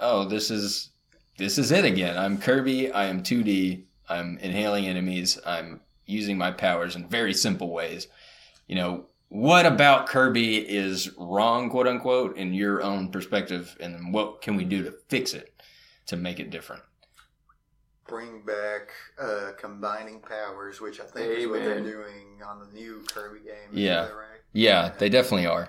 [0.00, 0.90] oh, this is
[1.38, 2.18] this is it again.
[2.18, 2.92] I'm Kirby.
[2.92, 3.84] I am 2D.
[4.08, 5.38] I'm inhaling enemies.
[5.46, 8.08] I'm using my powers in very simple ways.
[8.66, 14.42] You know, what about Kirby is wrong, quote unquote, in your own perspective, and what
[14.42, 15.54] can we do to fix it
[16.06, 16.82] to make it different?
[18.10, 18.88] Bring back
[19.22, 23.72] uh, combining powers, which I think is what they're doing on the new Kirby game.
[23.72, 24.02] Is Yeah.
[24.02, 24.40] that right?
[24.52, 25.68] Yeah, they definitely are.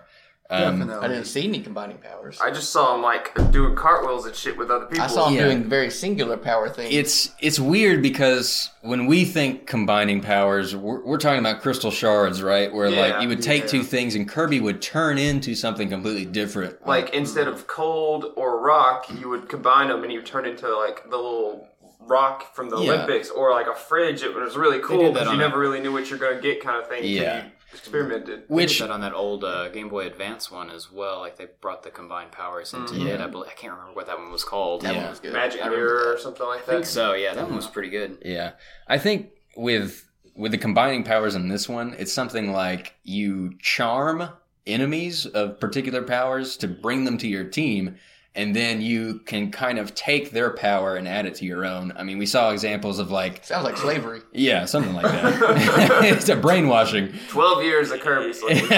[0.50, 1.06] Um, Definitely.
[1.06, 2.38] I didn't see any combining powers.
[2.42, 5.06] I just saw him like doing cartwheels and shit with other people.
[5.06, 5.44] I saw him Yeah.
[5.46, 6.94] doing very singular power things.
[6.94, 12.44] It's it's weird because when we think combining powers, we're, we're talking about crystal shards,
[12.44, 12.74] right?
[12.74, 13.68] Where Yeah, like you would take yeah.
[13.70, 16.86] two things and Kirby would turn into something completely different.
[16.86, 20.68] like instead of cold or rock, you would combine them and you would turn into
[20.76, 21.70] like the little
[22.08, 22.92] rock from the Yeah.
[22.94, 24.24] Olympics or like a fridge.
[24.24, 26.62] It was really cool because you on never really knew what you're going to get
[26.64, 27.04] kind of thing.
[27.06, 27.46] Yeah.
[27.46, 28.40] you experimented.
[28.50, 31.20] Which which that on that old uh, Game Boy Advance one as well.
[31.20, 33.08] Like they brought the combined powers into Mhm.
[33.08, 33.22] it.
[33.22, 34.82] I, believe, I can't remember what that one was called.
[34.82, 35.02] that Yeah.
[35.02, 35.32] one was good.
[35.34, 36.88] Magic Mirror or something like I think that.
[36.90, 37.14] so.
[37.14, 38.18] Yeah, that one was pretty good.
[38.26, 38.52] yeah,
[38.88, 44.30] I think with with the combining powers in this one, it's something like you charm
[44.68, 47.98] enemies of particular powers to bring them to your team.
[48.34, 51.92] And then you can kind of take their power and add it to your own.
[51.98, 54.22] I mean, we saw examples of like, Sounds like slavery.
[54.32, 56.04] yeah, something like that.
[56.06, 57.12] it's a brainwashing.
[57.28, 58.70] Twelve years of Kirby Slave.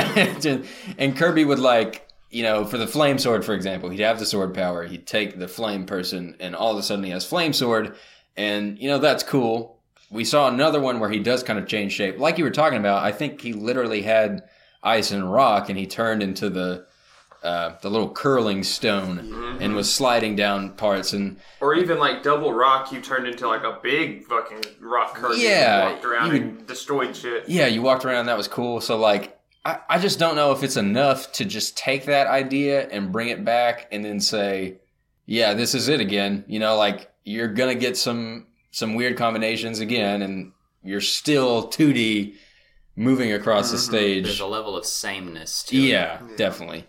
[0.41, 4.17] Just- and Kirby would like, you know, for the flame sword, for example, he'd have
[4.17, 4.85] the sword power.
[4.85, 7.95] He'd take the flame person, and all of a sudden he has flame sword,
[8.35, 9.77] and you know that's cool.
[10.09, 12.79] We saw another one where he does kind of change shape, like you were talking
[12.79, 13.03] about.
[13.03, 14.43] I think he literally had
[14.81, 16.87] ice and rock, and he turned into the
[17.43, 22.53] uh, the little curling stone and was sliding down parts and or even like double
[22.53, 25.41] rock, you turned into like a big fucking rock Kirby.
[25.41, 27.47] Yeah, and walked around you and destroyed shit.
[27.49, 28.79] yeah, you walked around, and that was cool.
[28.81, 32.87] So like I, I just don't know if it's enough to just take that idea
[32.89, 34.77] and bring it back and then say,
[35.25, 36.45] Yeah, this is it again.
[36.47, 40.51] You know, like you're gonna get some some weird combinations again and
[40.81, 42.35] you're still two D
[42.95, 43.81] moving across the Mhm.
[43.81, 44.23] stage.
[44.25, 45.79] There's a level of sameness to it.
[45.79, 46.85] Yeah, definitely.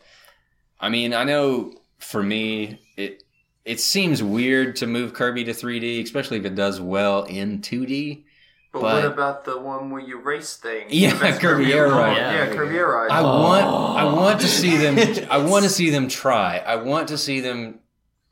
[0.85, 3.23] I mean, I know for me, it
[3.64, 8.25] it seems weird to move Kirby to 3D, especially if it does well in 2D.
[8.70, 10.92] But, But- what about the one where you race things?
[10.92, 12.16] Yeah, That's Kirby Air Ride.
[12.18, 12.55] Yeah, Yeah.
[12.55, 13.11] Kirby Air Ride.
[13.11, 14.14] I want I oh.
[14.14, 14.99] want to see them
[15.31, 16.59] I want to see them try.
[16.59, 17.79] I want to see them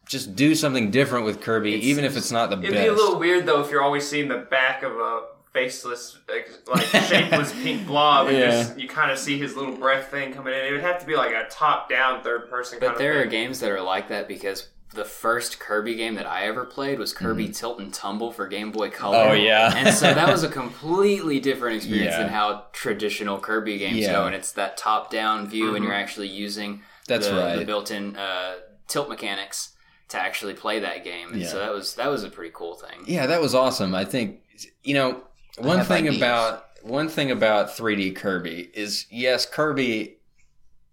[0.07, 2.83] just do something different with Kirby, It's- even if it's not the It'd best.
[2.83, 6.49] be a little weird though if you're always seeing the back of a faceless, like,
[6.67, 8.51] like shapeless pink blob, and Yeah.
[8.51, 10.65] just, you kind of see his little breath thing coming in.
[10.65, 12.79] It would have to be like a top-down third person.
[12.79, 16.17] kind But of there are games that are like that because the first Kirby game
[16.17, 19.17] that I ever played was Kirby Tilt and Tumble for Game Boy Color.
[19.19, 19.31] Mm-hmm.
[19.31, 19.75] Oh, yeah.
[19.75, 22.19] and so that was a completely different experience Yeah.
[22.25, 24.13] than how traditional Kirby games Yeah.
[24.13, 24.27] go.
[24.27, 25.89] And it's that top-down view, and Mhm.
[25.89, 27.59] you're actually using That's the, right.
[27.59, 29.71] the built-in uh, tilt mechanics
[30.09, 31.33] to actually play that game.
[31.33, 31.49] And Yeah.
[31.49, 33.05] so that was that was a pretty cool thing.
[33.07, 33.95] Yeah, that was awesome.
[33.95, 34.41] I think
[34.85, 35.23] you know
[35.59, 36.17] one thing ideas.
[36.17, 40.17] about one thing about 3D Kirby is yes, Kirby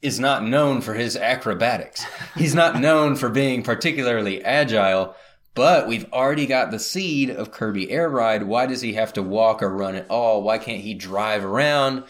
[0.01, 2.05] is not known for his acrobatics.
[2.37, 5.15] He's not known for being particularly agile,
[5.55, 8.43] but we've already got the seed of Kirby Air Ride.
[8.43, 10.41] Why does he have to walk or run at all?
[10.43, 12.03] Why can't he drive around?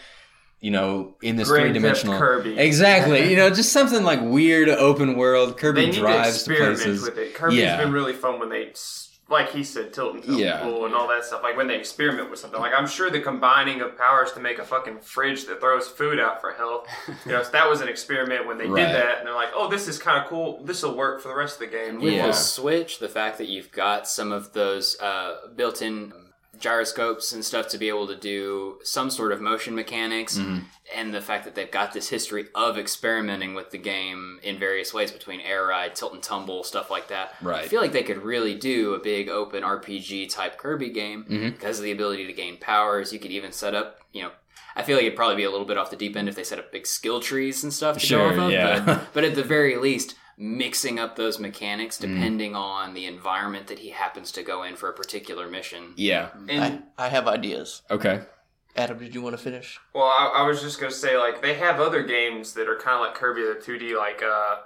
[0.60, 2.58] You know, in this Grand three dimensional Kirby.
[2.58, 3.28] Exactly.
[3.30, 5.56] You know, just something like weird open world.
[5.56, 7.02] Kirby to drives to experiment places.
[7.02, 7.34] with it.
[7.34, 7.78] Kirby's Yeah.
[7.78, 8.70] been really fun when they,
[9.30, 10.66] like he said, tilt and tumble Yeah.
[10.66, 11.42] and all that stuff.
[11.42, 12.58] Like when they experiment with something.
[12.60, 16.18] Like I'm sure the combining of powers to make a fucking fridge that throws food
[16.18, 16.88] out for health.
[17.26, 18.86] You know, that was an experiment when they Right.
[18.86, 20.64] did that, and they're like, "Oh, this is kind of cool.
[20.64, 22.26] This will work for the rest of the game." And with Yeah.
[22.26, 26.12] the Switch, the fact that you've got some of those uh, built-in
[26.60, 30.58] gyroscopes and stuff to be able to do some sort of motion mechanics, Mm-hmm.
[30.96, 34.92] and the fact that they've got this history of experimenting with the game in various
[34.94, 37.34] ways between air ride, tilt and tumble, stuff like that.
[37.42, 37.64] Right.
[37.64, 41.52] I feel like they could really do a big open RPG type Kirby game Mhm.
[41.52, 43.12] because of the ability to gain powers.
[43.12, 44.30] You could even set up, you know.
[44.76, 46.44] I feel like it'd probably be a little bit off the deep end if they
[46.44, 48.52] set up big skill trees and stuff to Sure, go off of.
[48.52, 48.80] yeah.
[48.86, 52.14] But, but at the very least, mixing up those mechanics Mm-hmm.
[52.14, 55.92] depending on the environment that he happens to go in for a particular mission.
[55.96, 56.30] Yeah.
[56.48, 57.82] And I, I have ideas.
[57.90, 58.22] Okay.
[58.74, 59.78] Adam, did you want to finish?
[59.94, 62.94] Well, I, I was just gonna say like they have other games that are kind
[62.96, 64.56] of like Kirby, the 2D, like uh,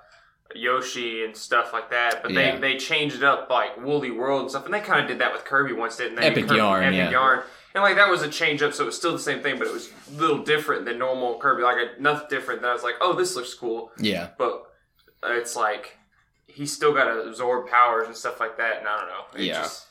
[0.54, 2.22] Yoshi and stuff like that.
[2.22, 2.56] But Yeah.
[2.56, 5.18] they they changed it up like Woolly World and stuff, and they kind of did
[5.20, 6.22] that with Kirby once, didn't they?
[6.26, 7.10] Epic Kirby, Yarn, Epic yeah.
[7.10, 7.42] Yarn,
[7.74, 9.66] and like that was a change up, so it was still the same thing, but
[9.66, 11.62] it was a little different than normal Kirby.
[11.62, 12.60] Like a, nothing different.
[12.62, 14.28] That I was like, oh, this looks cool, Yeah.
[14.38, 14.70] but
[15.32, 15.96] it's like
[16.46, 18.78] he's still got to absorb powers and stuff like that.
[18.78, 19.40] And I don't know.
[19.40, 19.62] It Yeah.
[19.62, 19.86] Just,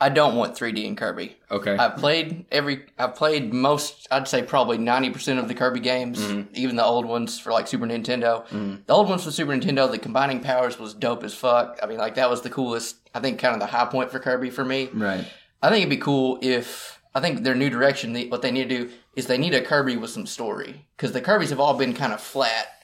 [0.00, 1.36] I don't want 3D in Kirby.
[1.50, 1.76] Okay.
[1.76, 2.84] I've played every.
[2.98, 4.06] I've played most.
[4.12, 6.52] I'd say probably ninety percent of the Kirby games, Mm-hmm.
[6.54, 8.46] even the old ones for like Super Nintendo.
[8.86, 11.80] The old ones for Super Nintendo, the combining powers was dope as fuck.
[11.82, 12.94] I mean, like that was the coolest.
[13.12, 14.88] I think kind of the high point for Kirby for me.
[14.94, 15.26] right.
[15.60, 18.12] I think it'd be cool if I think their new direction.
[18.12, 21.10] they- What they need to do is they need a Kirby with some story because
[21.10, 22.77] the Kirby's have all been kind of flat,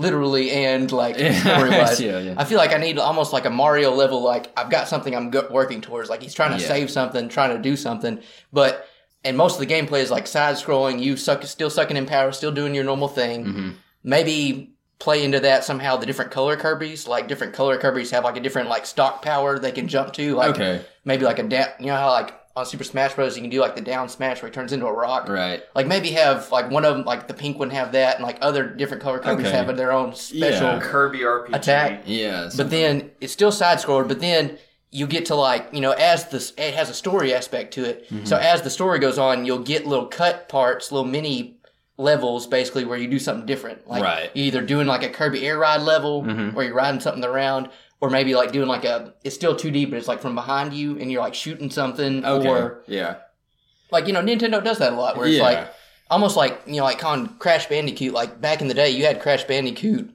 [0.00, 2.00] literally and like story wise.
[2.00, 2.34] Yeah, yeah.
[2.36, 4.22] I feel like I need almost like a Mario level.
[4.22, 6.08] Like I've got something I'm working towards.
[6.10, 6.68] Like he's trying to Yeah.
[6.68, 8.20] save something, trying to do something,
[8.52, 8.86] but.
[9.22, 10.98] And most of the gameplay is like side scrolling.
[11.02, 13.44] You suck, still sucking in power, still doing your normal thing.
[13.44, 13.70] Mm-hmm.
[14.02, 15.98] Maybe play into that somehow.
[15.98, 19.58] The different color Kirby's, like different color Kirby's, have like a different like stock power
[19.58, 20.34] they can jump to.
[20.34, 20.82] Like Okay.
[21.04, 21.68] maybe like a down.
[21.78, 23.36] You know how like on Super Smash Bros.
[23.36, 25.28] you can do like the down smash where he turns into a rock.
[25.28, 25.62] Right.
[25.74, 28.38] Like maybe have like one of them, like the pink one, have that, and like
[28.40, 29.56] other different color Kirby's Okay.
[29.56, 30.80] have their own special Yeah.
[30.80, 31.54] Kirby RPG.
[31.56, 32.02] attack.
[32.06, 32.50] Yeah.
[32.56, 34.08] But then it's still side scrolled.
[34.08, 34.58] But then
[34.92, 38.08] you get to like you know as this it has a story aspect to it.
[38.10, 38.24] Mm-hmm.
[38.26, 41.56] So as the story goes on, you'll get little cut parts, little mini
[41.96, 43.86] levels, basically where you do something different.
[43.88, 44.30] Like Right.
[44.34, 46.54] either doing like a Kirby air ride level Mhm.
[46.54, 47.68] where you're riding something around.
[48.02, 50.98] Or maybe like doing like a, it's still 2D, but it's like from behind you
[50.98, 52.24] and you're like shooting something.
[52.24, 52.48] okay.
[52.48, 53.16] Or yeah.
[53.90, 55.42] like, you know, Nintendo does that a lot where it's Yeah.
[55.42, 55.74] like,
[56.10, 59.20] almost like, you know, like on Crash Bandicoot, like back in the day, you had
[59.20, 60.10] Crash Bandicoot,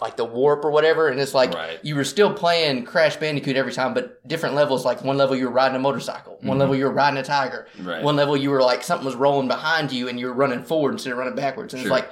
[0.00, 1.78] like the warp or whatever, and it's like Right.
[1.82, 4.84] you were still playing Crash Bandicoot every time, but different levels.
[4.84, 7.68] Like one level you were riding a motorcycle, one level you were riding a tiger,
[7.76, 7.88] Mm-hmm.
[7.88, 8.02] Right.
[8.02, 10.92] one level you were like something was rolling behind you and you were running forward
[10.92, 11.74] instead of running backwards.
[11.74, 11.92] And Sure.
[11.96, 12.10] it's like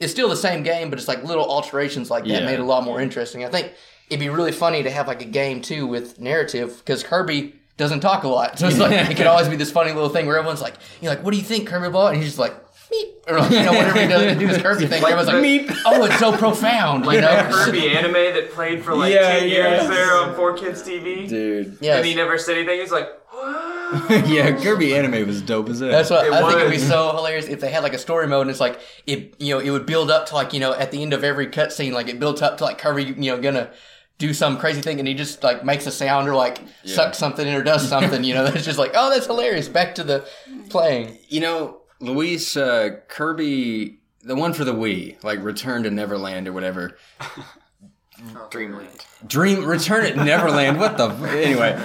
[0.00, 2.46] it's still the same game, but it's like little alterations like that Yeah.
[2.46, 3.44] made it a lot more interesting.
[3.44, 3.72] I think
[4.10, 8.00] it'd be really funny to have like a game too with narrative because Kirby doesn't
[8.00, 10.36] talk a lot, so it's like it could always be this funny little thing where
[10.36, 12.08] everyone's like, "You're like, what do you think, Kirby?" Ball?
[12.08, 12.54] And he's just like.
[12.90, 13.30] Meep.
[13.30, 15.02] Or like, you know, whatever he does to do his Kirby thing.
[15.02, 15.78] Like everyone's like, meep.
[15.84, 19.48] "Oh, it's so profound!" Like, That no, Kirby anime that played for like Yeah, 10
[19.50, 21.28] years there on 4Kids TV.
[21.28, 21.76] Dude.
[21.82, 21.98] yes.
[21.98, 22.80] And he never said anything.
[22.80, 23.10] He's like,
[24.26, 25.90] yeah, Kirby anime was dope as hell.
[25.90, 28.26] That's what It I think it'd be so hilarious if they had like a story
[28.26, 30.72] mode and it's like it you know it would build up to like you know
[30.72, 33.38] at the end of every cutscene like it built up to like Kirby you know
[33.40, 33.70] gonna
[34.18, 37.46] do some crazy thing and he just like makes a sound or like sucks something
[37.46, 40.28] in or does something you know that's just like oh that's hilarious back to the
[40.68, 46.46] playing You know, Luis uh, Kirby, the one for the Wii, like Return to Neverland
[46.46, 46.96] or whatever.
[48.50, 49.04] Dreamland.
[49.26, 50.78] Dream Return to Neverland.
[50.78, 51.76] What the anyway?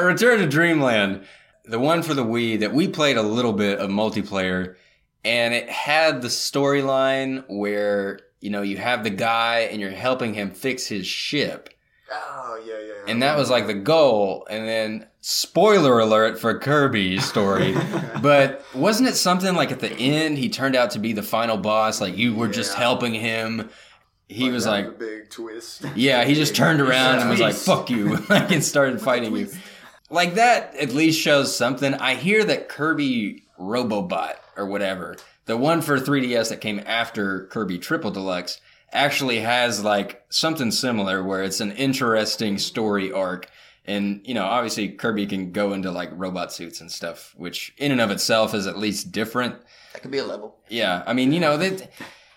[0.02, 1.24] Return to Dreamland,
[1.64, 4.76] the one for the Wii that we played a little bit of multiplayer,
[5.24, 10.34] and it had the storyline where you know you have the guy and you're helping
[10.34, 11.70] him fix his ship,
[12.10, 12.86] Oh yeah, yeah.
[13.06, 13.10] yeah.
[13.12, 14.46] and that was like the goal.
[14.50, 17.74] And then spoiler alert for Kirby's story,
[18.22, 21.56] but wasn't it something like at the end he turned out to be the final
[21.56, 22.00] boss?
[22.00, 23.70] Like you were just helping him.
[24.28, 25.84] He was like, a big twist.
[25.94, 29.48] yeah, he just turned around and was like, "Fuck you!" like and started fighting you.
[30.10, 31.94] Like that at least shows something.
[31.94, 37.78] I hear that Kirby Robobot or whatever, the one for 3DS that came after Kirby
[37.78, 38.60] Triple Deluxe,
[38.92, 43.48] actually has like something similar where it's an interesting story arc.
[43.84, 47.90] And you know, obviously Kirby can go into like robot suits and stuff, which in
[47.90, 49.56] and of itself is at least different.
[49.92, 51.90] that could be a level Yeah, I mean, you know, that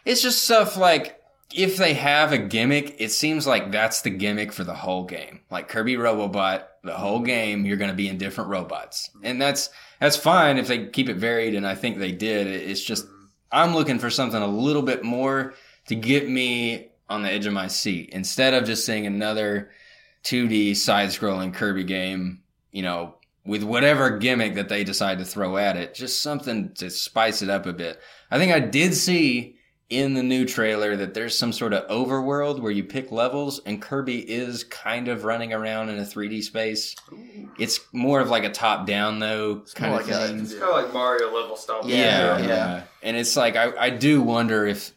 [0.06, 1.22] it's just stuff like
[1.54, 5.41] if they have a gimmick, it seems like that's the gimmick for the whole game.
[5.52, 9.12] Like Kirby Robobot, the whole game you're going to be in different robots.
[9.22, 12.47] And that's that's fine if they keep it varied and I think they did.
[12.47, 13.08] It's just
[13.51, 15.53] I'm looking for something a little bit more
[15.88, 19.71] to get me on the edge of my seat instead of just seeing another
[20.23, 25.77] 2D side-scrolling Kirby game, you know, with whatever gimmick that they decide to throw at
[25.77, 27.99] it, just something to spice it up a bit.
[28.31, 29.58] I think I did see
[29.89, 33.80] in the new trailer that there's some sort of overworld where you pick levels and
[33.80, 36.95] Kirby is kind of running around in a 3D space.
[37.60, 40.39] It's more of like a top down though kind of like a- thing.
[40.39, 41.82] it's kind of like Mario level style.
[41.86, 42.39] Yeah.
[42.39, 42.84] Yeah, yeah.
[43.04, 44.91] And it's like I, I do wonder if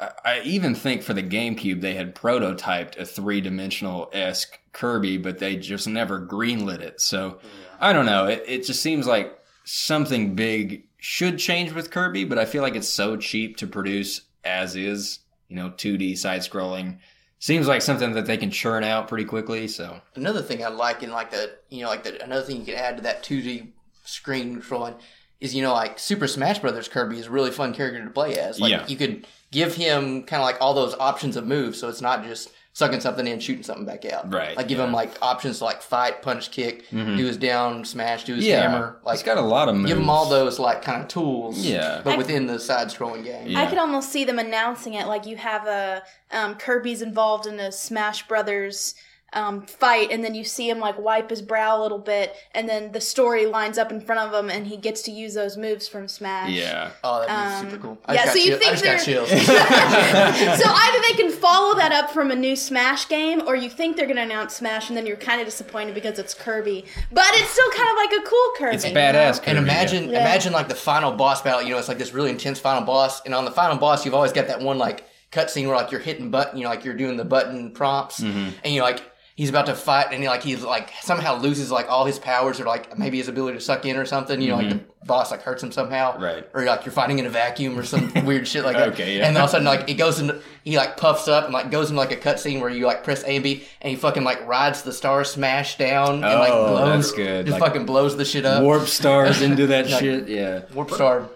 [0.00, 5.18] I, I even think for the GameCube they had prototyped a three dimensional esque Kirby,
[5.18, 7.02] but they just never greenlit it.
[7.02, 7.38] So
[7.78, 8.26] I don't know.
[8.28, 12.76] It it just seems like something big should change with Kirby, but I feel like
[12.76, 15.18] it's so cheap to produce as is.
[15.48, 16.98] You know, two D side scrolling
[17.40, 19.66] seems like something that they can churn out pretty quickly.
[19.68, 22.64] So Another thing I like in like the you know like the another thing you
[22.66, 23.68] can add to that 2D
[24.04, 24.94] screen controlling
[25.40, 28.38] is you know like Super Smash Brothers Kirby is a really fun character to play
[28.38, 28.60] as.
[28.60, 28.86] Like Yeah.
[28.86, 32.24] you could give him kind of like all those options of moves, so it's not
[32.24, 34.32] just sucking something in, shooting something back out.
[34.32, 34.84] Right, Like give yeah.
[34.84, 37.18] him like options to like fight, punch, kick, Mhm.
[37.18, 38.96] do his down smash, do his yeah, hammer.
[39.04, 39.88] Like he's got a lot of moves.
[39.90, 41.58] give him all those like kind of tools.
[41.58, 42.00] Yeah.
[42.02, 43.48] But I- within the side scrolling game.
[43.48, 43.60] Yeah.
[43.60, 46.02] I could almost see them announcing it like you have a
[46.32, 48.94] um, Kirby's involved in a Smash Brothers
[49.34, 52.68] um, fight, and then you see him like wipe his brow a little bit, and
[52.68, 55.56] then the story lines up in front of him, and he gets to use those
[55.56, 56.50] moves from Smash.
[56.50, 56.90] Yeah.
[57.02, 57.34] Oh, that'd be
[57.66, 57.98] Um, super cool.
[58.06, 61.30] I yeah, just so you chill- think I just got they're- so either they can
[61.30, 64.54] follow that up from a new Smash game, or you think they're going to announce
[64.56, 66.84] Smash, and then you're kind of disappointed because it's Kirby.
[67.10, 68.76] But it's still kind of like a cool Kirby.
[68.76, 69.12] It's you badass.
[69.12, 69.38] know?
[69.40, 70.20] Kirby, And imagine, Yeah.
[70.20, 71.62] imagine like the final boss battle.
[71.62, 74.14] You know, it's like this really intense final boss, and on the final boss, you've
[74.14, 76.94] always got that one like cutscene where like you're hitting button, you know, like you're
[76.94, 78.50] doing the button prompts, Mm-hmm.
[78.64, 79.02] and you're like
[79.42, 82.60] he's about to fight, and he, like he's like somehow loses like all his powers,
[82.60, 84.40] or like maybe his ability to suck in or something.
[84.40, 86.22] You know, like the boss like hurts him somehow, Mm-hmm.
[86.22, 86.48] Right.
[86.54, 88.90] Or like you're fighting in a vacuum or some weird shit like that.
[88.90, 89.26] Okay, yeah.
[89.26, 91.52] And then all of a sudden, like it goes into he like puffs up and
[91.52, 93.96] like goes into like a cutscene where you like press A and B, and he
[93.96, 97.46] fucking like rides the star smash down and like Oh, blows, that's good.
[97.46, 98.62] just Like- fucking blows the shit up.
[98.62, 100.28] Warp stars into that Like- shit.
[100.28, 100.62] Yeah.
[100.72, 101.28] Warp star.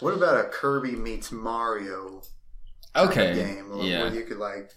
[0.00, 2.22] What about a Kirby meets Mario
[2.96, 3.34] Okay.
[3.34, 3.66] game?
[3.80, 4.02] Yeah.
[4.04, 4.70] where you could like,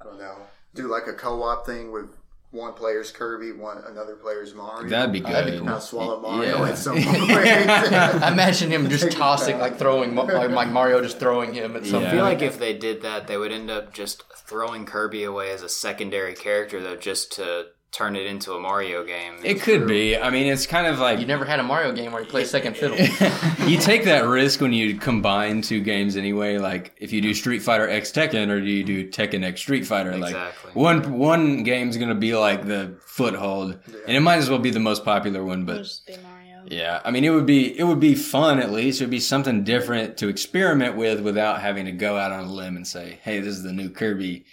[0.00, 0.36] I don't know,
[0.74, 2.06] do like a co-op thing with
[2.52, 4.88] one player's Kirby, one another player's Mario.
[4.88, 5.32] That'd be good.
[5.32, 6.70] That'd be Kind of swallow Mario Yeah.
[6.70, 7.30] at some point.
[8.32, 12.02] Imagine him just tossing, like throwing, like, like Mario just throwing him at some.
[12.02, 12.08] Yeah.
[12.08, 15.50] I feel like if they did that, they would end up just throwing Kirby away
[15.52, 19.34] as a secondary character, though, just to turn it into a Mario game.
[19.42, 20.16] It could be.
[20.16, 22.44] I mean, it's kind of like You never had a Mario game where you play
[22.44, 22.96] second fiddle.
[23.68, 26.58] you take that risk when you combine two games anyway.
[26.58, 29.86] Like if you do Street Fighter X Tekken or do you do Tekken X Street
[29.86, 30.12] Fighter?
[30.12, 30.68] Exactly.
[30.68, 34.70] Like one one game's gonna be like the foothold, and it might as well be
[34.70, 35.62] the most popular one.
[35.62, 36.64] It'll But just be Mario.
[36.66, 39.00] yeah, I mean, it would be it would be fun at least.
[39.00, 42.52] It would be something different to experiment with without having to go out on a
[42.52, 44.44] limb and say, "Hey, this is the new Kirby."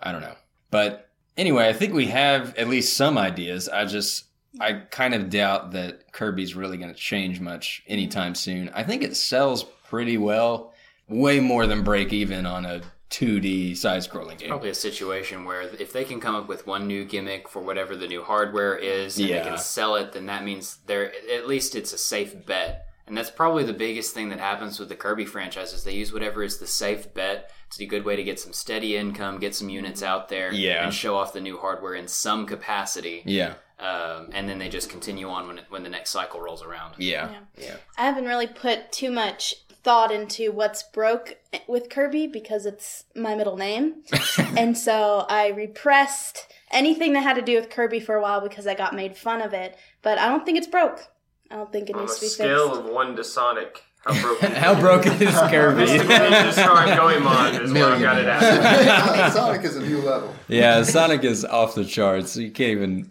[0.00, 0.36] I don't know,
[0.70, 1.07] but
[1.38, 3.68] anyway, I think we have at least some ideas.
[3.68, 4.24] I just
[4.60, 8.70] I kind of doubt that Kirby's really going to change much anytime soon.
[8.74, 10.74] I think it sells pretty well,
[11.08, 14.48] way more than break even on a 2D side scrolling game.
[14.48, 17.96] Probably a situation where if they can come up with one new gimmick for whatever
[17.96, 19.42] the new hardware is and Yeah.
[19.42, 22.86] they can sell it, then that means they're at least it's a safe bet.
[23.06, 26.12] And that's probably the biggest thing that happens with the Kirby franchise is they use
[26.12, 27.50] whatever is the safe bet.
[27.68, 30.84] It's a good way to get some steady income, get some units out there, Yeah.
[30.84, 33.22] and show off the new hardware in some capacity.
[33.26, 36.62] Yeah, Um, and then they just continue on when it, when the next cycle rolls
[36.62, 36.94] around.
[36.98, 37.76] yeah, yeah.
[37.96, 39.54] I haven't really put too much
[39.84, 41.36] thought into what's broke
[41.68, 44.02] with Kirby because it's my middle name.
[44.56, 48.66] and so I repressed anything that had to do with Kirby for a while because
[48.66, 49.76] I got made fun of it.
[50.02, 51.06] But I don't think it's broke.
[51.50, 52.80] I don't think it On a needs to be scale fixed.
[52.88, 54.52] of one to Sonic, how broken?
[54.56, 55.82] How broken is Kirby?
[55.84, 56.44] Mr.
[56.44, 59.32] Destroy Goemon is where I got it at.
[59.32, 60.34] Sonic is a new level.
[60.48, 62.36] yeah, Sonic is off the charts.
[62.36, 63.10] You can't even.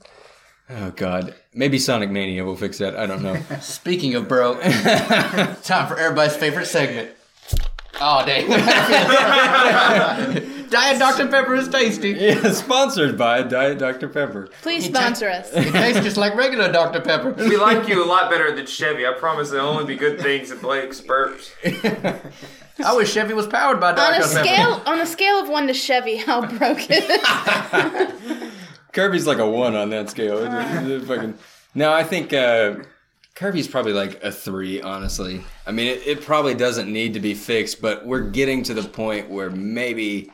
[0.70, 2.96] Oh God, maybe Sonic Mania will fix that.
[2.98, 3.38] I don't know.
[3.62, 7.12] Speaking of broke, time for everybody's favorite segment.
[8.02, 8.48] Oh dang!
[10.70, 12.10] Diet Dr Pepper is tasty.
[12.12, 14.50] yeah, sponsored by Diet Dr Pepper.
[14.62, 15.50] Please sponsor us.
[15.54, 17.32] It tastes just like regular Dr Pepper.
[17.32, 19.06] We like you a lot better than Chevy.
[19.06, 21.52] I promise there'll only be good things in Blake's burps.
[22.84, 24.44] I wish Chevy was powered by On Dr a Pepper.
[24.46, 28.52] scale on a scale of one to Chevy, how broke is it?
[28.94, 30.38] Kirby's like a one on that scale.
[30.40, 31.36] It's- it's fucking-
[31.76, 32.76] No, I think uh,
[33.36, 34.82] Kirby's probably like a three.
[34.82, 38.74] Honestly, I mean, it, it probably doesn't need to be fixed, but we're getting to
[38.74, 40.32] the point where maybe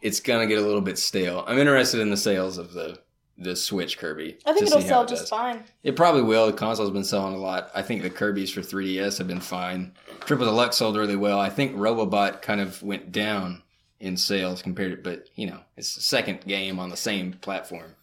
[0.00, 1.44] it's gonna get a little bit stale.
[1.46, 2.98] I'm interested in the sales of the
[3.40, 4.36] the Switch Kirby.
[4.44, 5.30] I think it'll sell it just does.
[5.30, 5.62] fine.
[5.84, 6.46] It probably will.
[6.48, 7.70] The console's been selling a lot.
[7.72, 9.92] I think the Kirby's for 3DS have been fine.
[10.22, 11.38] Triple Deluxe sold really well.
[11.38, 13.62] I think Robobot kind of went down
[14.00, 17.94] in sales compared to, but you know, it's the second game on the same platform.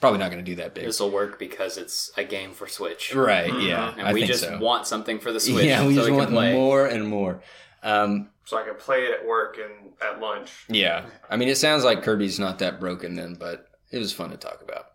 [0.00, 0.86] Probably not going to do that big.
[0.86, 3.14] This will work because it's a game for Switch.
[3.14, 3.52] Right?
[3.60, 4.58] Yeah, And I we think just so.
[4.58, 5.66] want something for the Switch.
[5.66, 6.52] yeah, we so just we want play.
[6.52, 7.42] more and more.
[7.84, 10.64] Um, So I can play it at work and at lunch.
[10.68, 11.06] Yeah.
[11.30, 14.36] I mean, it sounds like Kirby's not that broken then, but it was fun to
[14.36, 14.86] talk about.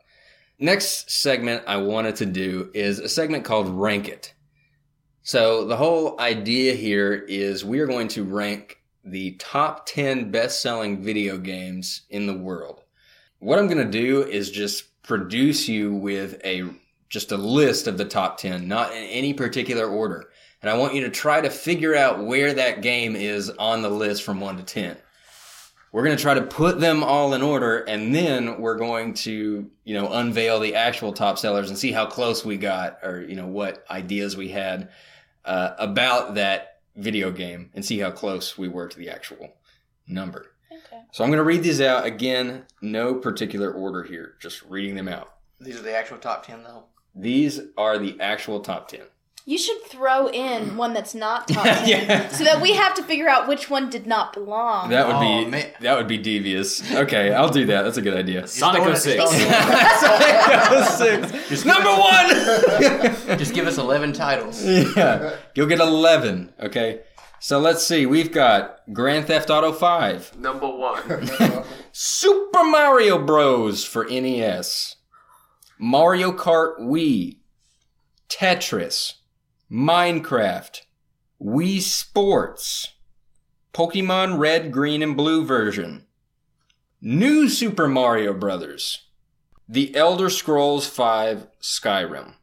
[0.59, 4.33] Next segment I wanted to do is a segment called Rank It.
[5.21, 10.61] So the whole idea here is we are going to rank the top 10 best
[10.61, 12.83] selling video games in the world.
[13.39, 16.71] What I'm going to do is just produce you with a
[17.07, 20.29] just a list of the top 10, not in any particular order.
[20.65, 23.89] And I want you to try to figure out where that game is on the
[23.89, 24.97] list from 1 to 10
[25.91, 29.69] we're going to try to put them all in order and then we're going to
[29.83, 33.35] you know unveil the actual top sellers and see how close we got or you
[33.35, 34.89] know what ideas we had
[35.45, 39.53] uh, about that video game and see how close we were to the actual
[40.07, 40.47] number.
[40.71, 41.03] Okay.
[41.11, 42.07] so i'm going to read these out.
[42.07, 45.35] Again no particular order here just reading them out.
[45.61, 46.85] These are the actual top ten, though.
[47.13, 49.01] these are the actual top 10
[49.47, 52.27] You should throw in one that's not top 10 Yeah.
[52.29, 54.89] so that we have to figure out which one did not belong.
[54.89, 55.71] That would Oh, be man.
[55.81, 56.81] that would be devious.
[56.91, 57.83] Okay, I'll do that.
[57.83, 58.47] That's a good idea.
[58.47, 59.15] Sonic 06.
[59.15, 59.47] throw it-
[60.71, 61.63] oh Six.
[61.65, 63.37] Number one.
[63.37, 64.63] Just give us 11 titles.
[64.97, 66.51] yeah, you'll get eleven.
[66.59, 67.01] Okay,
[67.39, 68.05] so let's see.
[68.07, 71.63] We've got Grand Theft Auto Five, Number one.
[71.91, 73.83] Super Mario Bros.
[73.85, 74.95] for NES,
[75.77, 77.37] Mario Kart Wii,
[78.29, 79.13] Tetris,
[79.71, 80.81] Minecraft,
[81.41, 82.93] Wii Sports,
[83.73, 86.05] Pokemon Red, Green, and Blue version,
[87.01, 89.03] New Super Mario Brothers,
[89.67, 92.35] The Elder Scrolls V Skyrim.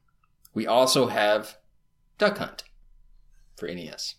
[0.52, 1.56] We also have
[2.18, 2.64] Duck Hunt
[3.56, 4.16] for NES.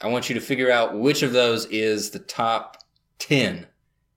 [0.00, 2.78] I want you to figure out which of those is the top
[3.18, 3.66] 10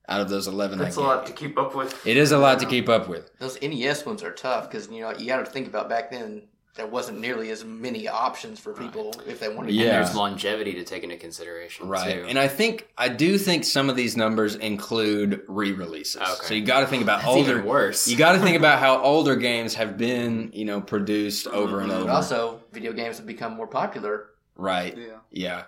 [0.08, 2.06] out of those 11 That's I a gave lot to keep up with.
[2.06, 3.32] It is a lot to keep up with.
[3.40, 6.44] Those NES ones are tough because you know you got to think about back then
[6.76, 9.74] there wasn't nearly as many options for people if they wanted.
[9.74, 9.82] Yeah.
[9.84, 11.88] And there's longevity to take into consideration.
[11.90, 12.14] Right.
[12.22, 12.26] Too.
[12.28, 16.22] And I think, I do think some of these numbers include re releases.
[16.22, 16.32] Okay.
[16.46, 17.52] So you got to think about That's older.
[17.58, 18.08] even worse.
[18.08, 21.90] You got to think about how older games have been, you know, produced over and
[21.90, 22.12] But over.
[22.12, 24.28] also, video games have become more popular.
[24.56, 24.98] right.
[24.98, 25.06] Yeah.
[25.32, 25.64] Yeah.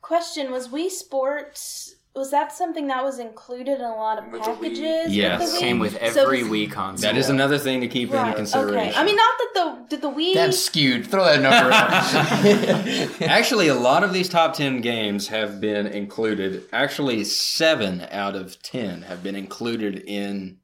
[0.00, 4.42] Question Was Wii Sports, was that something that was included in a lot of With
[4.42, 5.14] packages?
[5.16, 5.40] Yes.
[5.52, 5.60] With?
[5.60, 7.10] Came with every does- Wii console.
[7.10, 8.90] That is another thing to keep Right, into consideration.
[8.90, 8.94] Okay.
[8.98, 10.34] I mean, not that the did the Wii.
[10.34, 11.06] That's skewed.
[11.10, 13.20] Throw that number out.
[13.30, 16.64] Actually, a lot of these top 10 games have been included.
[16.72, 20.58] Actually, seven out of 10 have been included in,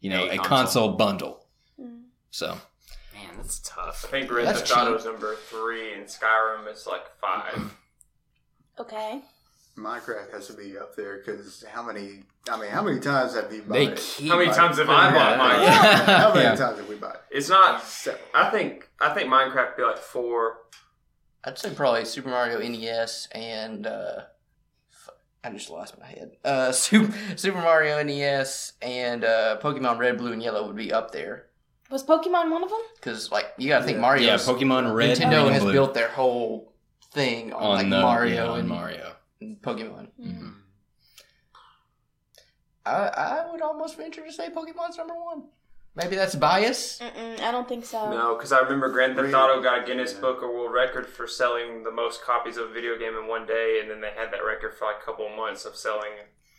[0.00, 0.48] you know, A a, console.
[0.48, 1.46] console bundle.
[1.80, 2.04] Mm.
[2.30, 2.58] So,
[3.12, 4.06] Man, that's tough.
[4.08, 7.74] I think Grand That's Theft Auto is number three, and Skyrim is like five.
[8.78, 9.20] okay.
[9.76, 12.20] Minecraft has to be up there because how many?
[12.48, 13.96] I mean, how many times have you bought They it?
[13.96, 14.28] keep.
[14.30, 15.62] How many times have I bought Minecraft?
[15.62, 16.18] Yeah.
[16.20, 16.54] How many Yeah.
[16.54, 17.20] times have we bought it?
[17.30, 17.82] It's not.
[17.82, 18.20] Seven.
[18.34, 18.88] I think.
[19.00, 20.58] I think Minecraft would be like four.
[21.42, 24.20] I'd say probably Super Mario NES and uh,
[24.92, 25.10] f-
[25.42, 26.30] I just lost my head.
[26.44, 31.10] Uh, Super, Super Mario NES and uh, Pokemon Red, Blue, and Yellow would be up
[31.10, 31.46] there
[31.90, 32.80] Was Pokemon one of them?
[32.94, 34.00] because like you got to think Yeah.
[34.02, 34.24] Mario.
[34.26, 36.72] yeah, Pokemon Red, Nintendo Green, and has Blue built their whole
[37.12, 39.12] thing on, on like the- Mario yeah, on and, Mario.
[39.40, 40.08] And Pokemon.
[40.20, 40.54] Mhm.
[42.86, 42.92] I
[43.46, 45.44] I would almost venture to say Pokemon's number one.
[45.96, 46.98] Maybe that's bias.
[46.98, 48.10] Mm-mm, I don't think so.
[48.10, 50.20] No, because I remember Grand Theft Auto got a Guinness Yeah.
[50.22, 53.46] Book of World Record for selling the most copies of a video game in one
[53.46, 56.10] day, and then they had that record for like a couple of months of selling.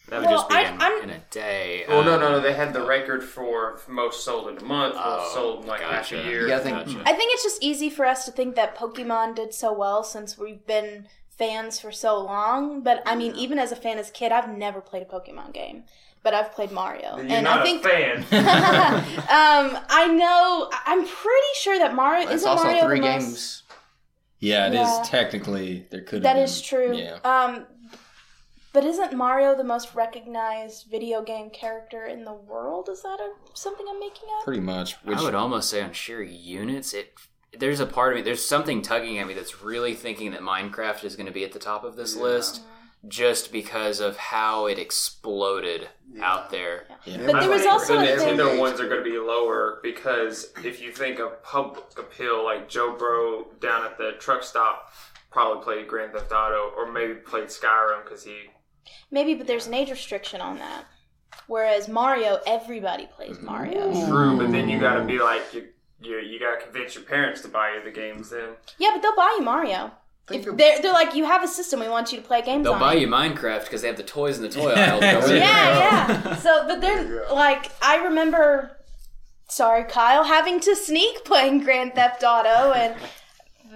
[0.08, 1.84] That would Well, just be I- in, in a day.
[1.90, 2.40] Oh no, Um, no, no!
[2.40, 5.82] They had the record for most sold in a month, most Oh, sold in like
[5.82, 6.42] half a year.
[6.44, 6.78] You gotta think.
[6.78, 7.02] Gotcha.
[7.06, 10.38] I think it's just easy for us to think that Pokemon did so well since
[10.38, 11.08] we've been
[11.38, 12.82] fans for so long.
[12.82, 15.54] But I mean, even as a fan as a kid, I've never played a Pokemon
[15.54, 15.84] game,
[16.24, 17.86] but I've played Mario, Then you're and not I think.
[17.86, 18.18] a fan.
[19.20, 20.70] um, I know.
[20.72, 23.62] I- I'm pretty sure that Mario It's isn't also Mario three the most- games.
[24.40, 25.04] Yeah, it is Yeah.
[25.06, 26.22] technically there could.
[26.24, 26.96] That have is true.
[26.96, 27.18] Yeah.
[27.24, 27.66] Um,
[28.74, 32.90] but isn't Mario the most recognized video game character in the world?
[32.90, 34.44] Is that a, something I'm making up?
[34.44, 34.96] Pretty much.
[35.06, 37.14] Which I would almost say on sheer units, it.
[37.60, 38.22] There's a part of me.
[38.22, 41.51] There's something tugging at me that's really thinking that Minecraft is going to be at
[41.51, 42.24] the top of this Yeah.
[42.24, 42.62] list,
[43.08, 46.26] just because of how it exploded Yeah.
[46.26, 46.88] out there.
[47.06, 47.18] yeah.
[47.26, 48.06] But there was also the.
[48.06, 52.68] Nintendo ones are going to be lower because if you think of public appeal, like
[52.68, 54.91] Joe Bro down at the truck stop
[55.32, 58.36] probably played Grand Theft Auto or maybe played Skyrim because he.
[59.12, 60.86] Maybe, but there's an age restriction on that.
[61.47, 63.45] Whereas Mario, everybody plays mm-hmm.
[63.45, 64.08] Mario.
[64.08, 65.68] True, but then you got to be like you.
[66.06, 68.30] You, you got to convince your parents to buy you the games.
[68.30, 69.91] Then Yeah, but they'll buy you Mario.
[70.32, 72.74] If they're, they're like, you have a system, we want you to play games They'll
[72.74, 73.01] on buy it.
[73.01, 74.99] you Minecraft because they have the toys in the toy aisle.
[74.99, 75.38] to go with it.
[75.38, 76.36] Yeah, yeah.
[76.45, 78.76] So, but There they're like, I remember,
[79.47, 82.95] sorry, Kyle, having to sneak playing Grand Theft Auto, and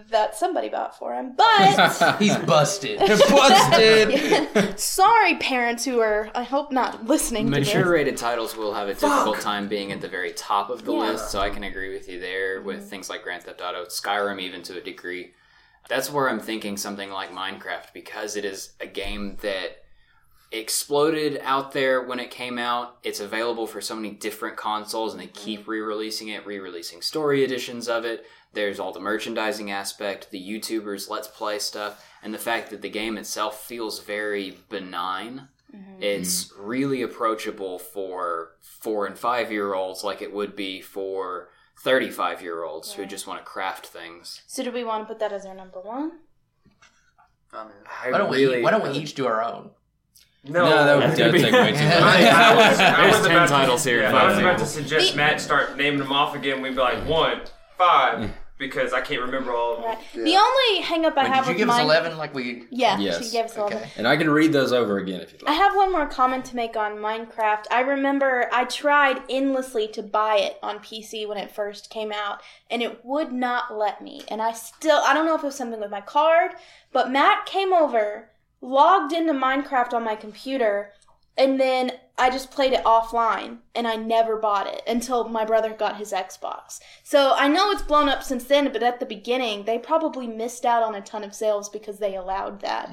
[0.10, 1.34] that somebody bought for him.
[1.36, 3.00] But He's busted.
[3.00, 4.80] Busted.
[4.80, 7.92] sorry, parents who are, I hope not listening to Mature this.
[7.92, 11.12] rated titles will have a difficult time being at the very top of the Yeah.
[11.12, 12.88] list, so I can agree with you there with mm-hmm.
[12.88, 15.34] things like Grand Theft Auto, Skyrim, even to a degree.
[15.88, 19.84] That's where I'm thinking something like Minecraft because it is a game that
[20.52, 22.98] exploded out there when it came out.
[23.04, 25.72] It's available for so many different consoles, and they keep mm-hmm.
[25.72, 28.26] re releasing it, re releasing story editions of it.
[28.54, 32.90] There's all the merchandising aspect, the YouTubers, Let's Play stuff, and the fact that the
[32.90, 35.50] game itself feels very benign.
[35.76, 36.02] Mm-hmm.
[36.02, 42.42] It's really approachable for four and five year olds, like it would be for 35
[42.42, 44.42] year olds who just want to craft things.
[44.48, 46.12] So, do we want to put that as our number one?
[47.54, 48.62] I mean, I Why don't we?
[48.62, 49.72] Why don't we each do our own?
[50.44, 51.94] no, No, that would, that would take way too long.
[52.04, 55.16] I, I was, There's 10 about titles to, here, Yeah, I was about to suggest
[55.16, 56.62] Matt start naming them off again.
[56.62, 57.42] We'd be like one,
[57.78, 58.32] five, mm.
[58.60, 59.86] Because I can't remember all of them.
[59.92, 60.00] Right.
[60.14, 62.36] The only hang up I Wait, have did you with give us mine- 11 like
[62.36, 62.66] we.
[62.70, 63.26] Yeah, Yes.
[63.26, 63.78] she gave us eleven.
[63.80, 63.90] Okay.
[63.98, 65.58] And I can read those over again if you'd I like.
[65.60, 67.66] have one more comment to make on Minecraft.
[67.72, 72.42] I remember I tried endlessly to buy it on PC when it first came out,
[72.70, 74.24] and it would not let me.
[74.30, 76.52] And I still, I don't know if it was something with my card,
[76.92, 78.30] but Matt came over,
[78.62, 80.92] logged into Minecraft on my computer,
[81.40, 85.74] and then I just played it offline, and I never bought it until my brother
[85.74, 86.80] got his Xbox.
[87.02, 90.66] So I know it's blown up since then, but at the beginning, they probably missed
[90.66, 92.92] out on a ton of sales because they allowed that.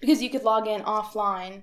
[0.00, 1.62] Because you could log in offline.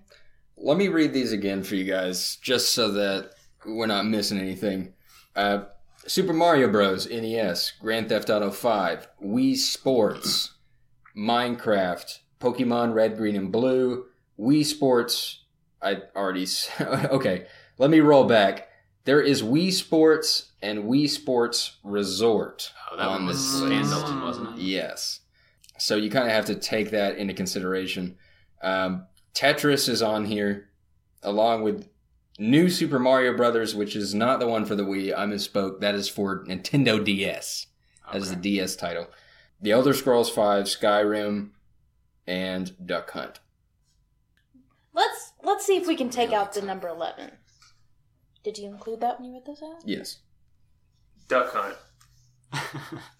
[0.55, 3.31] Let me read these again for you guys, just so that
[3.65, 4.93] we're not missing anything.
[5.35, 5.63] Uh,
[6.05, 7.09] Super Mario Bros.
[7.09, 10.53] NES, Grand Theft Auto 5, Wii Sports,
[11.17, 14.05] Minecraft, Pokemon Red, Green, and Blue,
[14.39, 15.45] Wii Sports.
[15.82, 16.43] I already.
[16.43, 17.45] s- okay,
[17.77, 18.67] let me roll back.
[19.05, 23.73] There is Wii Sports and Wii Sports Resort Oh, that on one was list.
[23.91, 24.61] standalone, wasn't it?
[24.61, 25.21] Yes.
[25.77, 28.17] So you kind of have to take that into consideration.
[28.61, 30.69] Um, Tetris is on here,
[31.23, 31.88] along with
[32.38, 35.17] New Super Mario Brothers, which is not the one for the Wii.
[35.17, 35.80] I misspoke.
[35.80, 37.67] That is for Nintendo DS.
[38.11, 39.07] That is the DS title.
[39.61, 41.51] The Elder Scrolls V, Skyrim,
[42.27, 43.39] and Duck Hunt.
[44.93, 47.31] Let's let's see if we can take out the number eleven.
[48.43, 49.81] Did you include that when you read this out?
[49.85, 50.19] Yes.
[51.27, 51.75] Duck Hunt.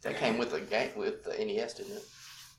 [0.01, 2.03] That came with the game with the NES, didn't it?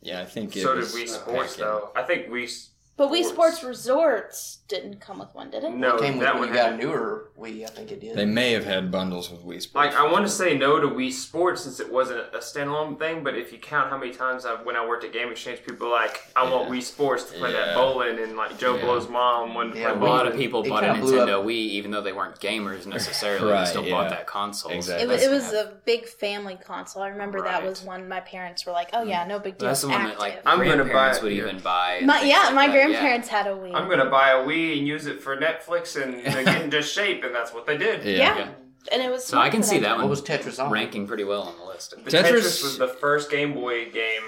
[0.02, 1.64] Yeah, I think it So did was Wii a Sports pack-in.
[1.64, 1.90] though.
[1.96, 2.68] I think Wii.
[3.00, 5.70] But Wii Sports Resorts didn't come with one, did it?
[5.72, 6.80] No, it came with that when one you got a had.
[6.80, 8.14] newer Wii, I think it did.
[8.14, 9.74] They may have had bundles with Wii Sports.
[9.74, 13.24] Like I want to say no to Wii Sports since it wasn't a standalone thing,
[13.24, 15.86] but if you count how many times I, when I worked at Game Exchange, people
[15.88, 16.76] were like I want Yeah.
[16.76, 17.64] Wii Sports to play Yeah.
[17.68, 18.82] that bowling, and like Joe Yeah.
[18.82, 20.32] Blow's mom wanted to Yeah, play A lot bowling.
[20.34, 23.50] of people It bought a kinda blew Nintendo Wii, even though they weren't gamers necessarily.
[23.50, 23.92] Right, they still yeah.
[23.92, 24.72] bought that console.
[24.72, 25.04] Exactly.
[25.04, 27.02] It was, it was a big family console.
[27.02, 27.68] I remember that Right.
[27.68, 30.06] was one my parents were like, "Oh yeah, no big deal." That's the one that
[30.10, 30.20] active.
[30.20, 31.42] like I'm gonna grandparents buy- would yeah.
[31.44, 31.94] even buy.
[31.94, 33.00] and my things yeah, like my that, yeah.
[33.00, 33.74] grandparents had a Wii.
[33.74, 37.34] I'm gonna buy a Wii and use it for Netflix and get into shape, and
[37.34, 38.04] that's what they did.
[38.04, 38.12] Yeah.
[38.12, 38.38] yeah.
[38.38, 38.48] Yeah.
[38.92, 39.24] and it was.
[39.24, 40.04] So I can see that one.
[40.04, 40.70] What was Tetris on?
[40.70, 41.94] ranking pretty well on the list.
[42.04, 44.22] The Tetris- Tetris, was the first Game Boy game.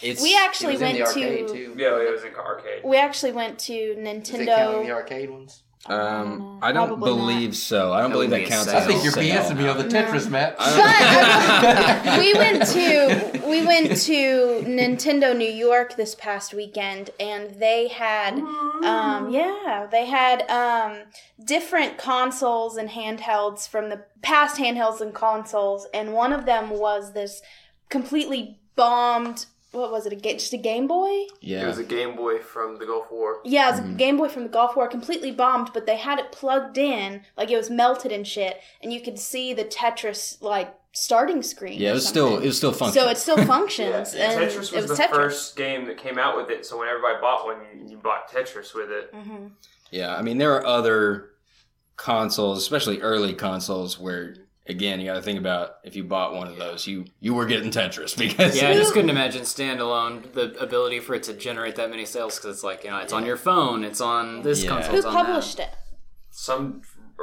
[0.00, 1.52] It's, We It actually was in went the arcade to.
[1.54, 1.74] too.
[1.76, 2.82] Yeah, it was in arcade.
[2.84, 4.84] We actually went to Does it count Nintendo.
[4.84, 5.62] the arcade ones?
[5.86, 7.16] Um, I don't Probably not.
[7.16, 7.92] believe so.
[7.92, 8.70] I don't That believe that be counts.
[8.70, 8.78] sale.
[8.78, 9.42] I think a you're sale.
[9.42, 10.56] BSing me on the Tetris, Matt.
[10.58, 17.88] But we went to we went to Nintendo New York this past weekend, and they
[17.88, 20.98] had um, yeah they had um,
[21.44, 27.12] different consoles and handhelds from the past handhelds and consoles, and one of them was
[27.12, 27.42] this
[27.88, 29.46] completely bombed.
[29.70, 30.12] What was it?
[30.12, 31.24] A ga- just a Game Boy?
[31.40, 33.40] Yeah, it was a Game Boy from the Gulf War.
[33.42, 36.18] Yeah, it was a Game Boy from the Gulf War, completely bombed, but they had
[36.18, 40.42] it plugged in, like it was melted and shit, and you could see the Tetris
[40.42, 41.80] like starting screen.
[41.80, 42.44] Yeah, it or was still something.
[42.44, 43.06] it was still functional.
[43.06, 45.10] So it still functions, Yeah, and Tetris was, it was the Tetris.
[45.10, 48.30] first game that came out with it, so when everybody bought one, you, you bought
[48.30, 49.10] Tetris with it.
[49.14, 49.46] hmm
[49.90, 51.30] Yeah, I mean there are other
[51.96, 54.36] consoles, especially early consoles, where
[54.68, 57.46] again you got to think about if you bought one of those, you you were
[57.46, 61.76] getting Tetris because Yeah, I just couldn't imagine standalone the ability for it to generate
[61.76, 64.62] that many sales because it's like you know it's on your phone, it's on this
[64.62, 64.70] Yeah.
[64.70, 65.70] console, Who it's on published it?
[66.34, 66.80] Some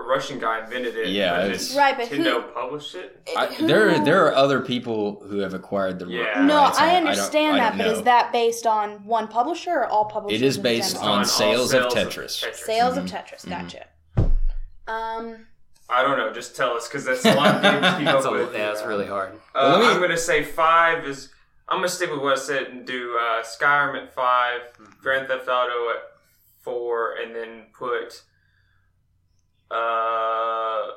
[0.08, 1.08] Russian guy invented it.
[1.10, 3.22] Yeah, but it's- Right, but who- published it.
[3.38, 6.44] I, Who- there there are other people who have acquired the ri- Yeah.
[6.46, 6.80] No, rights.
[6.80, 7.92] I understand I that, don't but know.
[7.94, 10.42] is that based on one publisher or all publishers?
[10.42, 11.12] It is based general?
[11.14, 12.56] on all sales of sales Tetris.
[12.56, 13.06] sales Mm-hmm.
[13.06, 13.50] of Tetris.
[13.50, 13.86] Gotcha.
[14.88, 15.46] Um,
[15.90, 16.32] I don't know.
[16.34, 18.54] Just tell us because that's a lot of games to keep That's up a, with.
[18.54, 19.34] yeah, it's really hard.
[19.56, 21.30] Uh, Well, me- I'm gonna say five is.
[21.68, 24.62] I'm gonna stick with what I said and do uh, Skyrim at 5
[25.04, 25.98] Grand Theft Auto at
[26.62, 28.24] four, and then put.
[29.72, 30.88] Uh,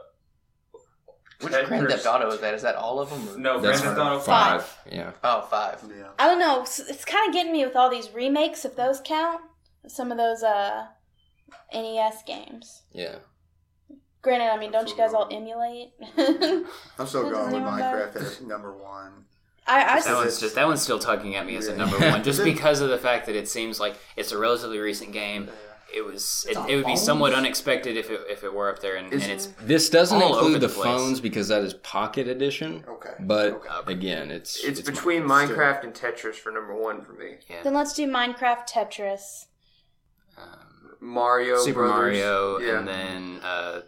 [1.41, 2.55] Which Tetris- Grand Theft Auto is that?
[2.55, 3.29] Is that all of them?
[3.35, 3.39] Or?
[3.39, 4.65] No, That's Grand Theft Auto five.
[4.65, 4.93] five.
[4.93, 5.11] Yeah.
[5.25, 5.83] Oh, five.
[5.89, 6.09] Yeah.
[6.19, 6.63] I don't know.
[6.63, 9.41] s- It's kind of getting me with all these remakes, if those count.
[9.89, 10.87] Some of those uh,
[11.75, 12.83] NES games.
[12.93, 13.17] Yeah.
[14.23, 15.91] Granted, I mean, don't you guys all emulate?
[16.17, 16.65] I,
[16.99, 17.85] I'm still Does going with anyone know?
[17.85, 19.25] Minecraft as number one.
[19.67, 22.43] I That one's just that one's still tugging at me as a number one, just
[22.45, 25.49] because of the fact that it seems like it's a relatively recent game.
[25.95, 28.97] It was it, it would be somewhat unexpected if it if it were up there,
[28.97, 31.75] and, Is- and it's This doesn't All over include the the, phones because that is
[31.75, 32.85] Pocket Edition.
[32.89, 33.15] Okay.
[33.21, 33.93] But Okay.
[33.93, 37.37] again, it's It's, between Minecraft and Tetris for number one for me.
[37.63, 39.47] then let's do Minecraft Tetris.
[40.39, 41.97] um, Mario, Super Brothers.
[42.19, 42.79] Mario, yeah.
[42.79, 43.81] and then uh,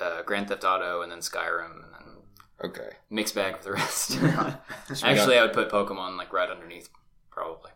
[0.00, 2.90] uh, Grand Theft Auto, and then Skyrim, and then okay.
[3.10, 4.10] mixed bag for the rest.
[4.16, 4.64] So we got-
[5.02, 6.88] Actually, I would put Pokemon like right underneath,
[7.30, 7.70] probably.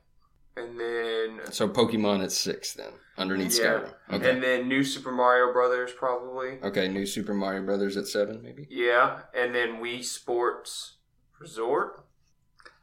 [0.58, 3.64] And then so Pokemon at six then underneath Yeah.
[3.64, 3.94] Skyrim.
[4.14, 4.30] Okay.
[4.30, 6.58] and then New Super Mario Brothers probably.
[6.62, 6.88] okay.
[6.88, 8.66] New Super Mario Brothers at seven, maybe.
[8.70, 10.96] Yeah, and then Wii Sports
[11.40, 12.04] Resort.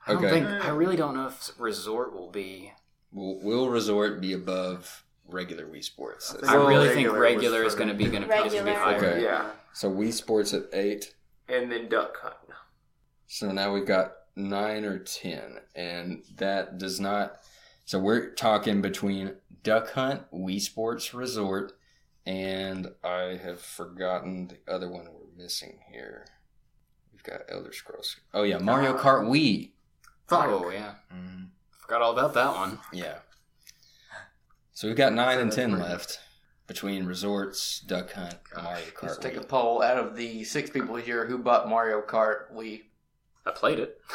[0.07, 0.33] I don't Okay.
[0.41, 2.71] think I really don't know if resort will be.
[3.11, 6.31] Will, will resort be above regular Wii Sports?
[6.33, 8.73] think- I Well, really think regular regular is going to be going to be Regular.
[8.73, 8.97] higher.
[8.97, 9.23] Okay.
[9.23, 9.51] Yeah.
[9.73, 11.13] So Wii Sports at eight.
[11.47, 12.35] And then Duck Hunt.
[13.27, 17.39] So now we've got nine or ten, and that does not.
[17.85, 21.73] So we're talking between Duck Hunt, Wii Sports Resort,
[22.25, 26.25] and I have forgotten the other one we're missing here.
[27.13, 28.15] We've got Elder Scrolls.
[28.33, 29.71] Oh yeah, Mario Kart Wii.
[30.27, 30.47] Fuck.
[30.47, 32.79] Oh yeah, Mm, forgot all about that one.
[32.91, 33.19] yeah.
[34.73, 36.19] So we've got nine and ten left
[36.67, 39.03] between Resorts, Duck Hunt, Mario Kart.
[39.03, 39.21] Let's Kart.
[39.21, 42.51] take a poll out of the six people here who bought Mario Kart.
[42.51, 42.89] We
[43.45, 43.99] I played it.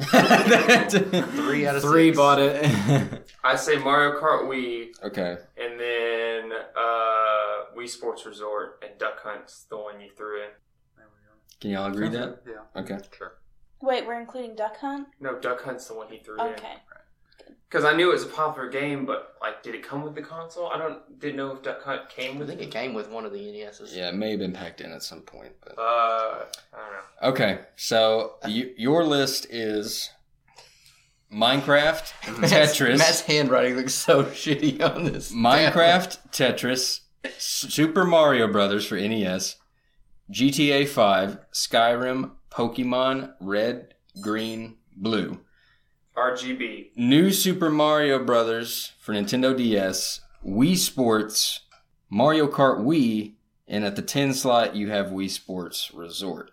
[0.00, 2.16] three out of Three six.
[2.16, 3.24] bought it.
[3.44, 5.36] I say Mario Kart Wii, okay.
[5.56, 10.48] and then uh, Wii Sports Resort, and Duck Hunt's the one you threw in.
[10.96, 11.34] There we go.
[11.60, 12.42] Can y'all agree that?
[12.46, 12.80] Yeah.
[12.80, 12.98] Okay.
[13.16, 13.34] Sure.
[13.80, 15.06] Wait, we're including Duck Hunt?
[15.20, 16.40] No, Duck Hunt's the one he threw in.
[16.54, 16.74] Okay.
[17.68, 20.22] Because I knew it was a popular game, but like, did it come with the
[20.22, 20.68] console?
[20.68, 22.64] I don't didn't know if Duck Hunt came I with think it.
[22.64, 23.94] it came with one of the NESs.
[23.94, 27.28] Yeah, it may have been packed in at some point, but Uh, I don't know.
[27.30, 27.60] okay.
[27.76, 30.10] So you, your list is
[31.32, 35.30] Minecraft, Matt's, Tetris, Matt's handwriting looks so shitty on this.
[35.32, 37.00] Minecraft, Tetris,
[37.36, 39.56] Super Mario Brothers for NES,
[40.32, 43.92] GTA 5, Skyrim, Pokemon Red,
[44.22, 45.40] Green, Blue,
[46.18, 46.96] RGB.
[46.96, 51.60] New Super Mario Brothers for Nintendo DS, Wii Sports,
[52.10, 53.34] Mario Kart Wii,
[53.68, 56.50] and at the 10 slot you have Wii Sports Resort.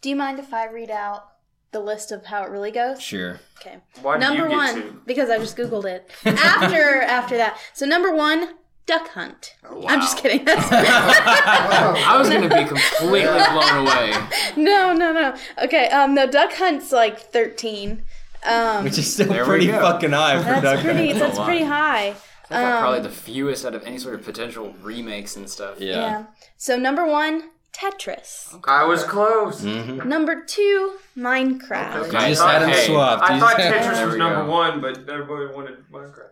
[0.00, 1.24] Do you mind if I read out
[1.72, 3.02] the list of how it really goes?
[3.02, 3.40] Sure.
[3.60, 3.78] Okay.
[4.02, 5.00] Why did number you get one, to?
[5.04, 6.08] because I just googled it.
[6.24, 8.54] After after that, so number one,
[8.88, 9.54] Duck Hunt.
[9.86, 10.44] I'm just kidding.
[10.48, 14.12] I was going to be completely blown away.
[14.56, 15.36] no, no, no.
[15.62, 18.02] Okay, um, no, Duck Hunt's like 13.
[18.44, 19.80] Um, Which is still There we pretty go.
[19.80, 21.08] fucking high for that's Duck pretty.
[21.08, 21.18] Hunt.
[21.20, 21.44] That's lot.
[21.46, 22.14] pretty high.
[22.50, 25.80] I got Um, probably the fewest out of any sort of potential remakes and stuff.
[25.80, 25.94] Yeah.
[25.94, 26.24] Yeah.
[26.56, 28.58] So number one, Tetris.
[28.66, 29.60] I was close.
[29.62, 30.04] Mhm.
[30.06, 31.96] Number two, Minecraft.
[31.96, 32.22] Okay.
[32.22, 33.22] You just had thought- them hey, swapped.
[33.30, 34.50] I You thought just had- Tetris There was we number go.
[34.50, 36.30] one, but everybody wanted Minecraft.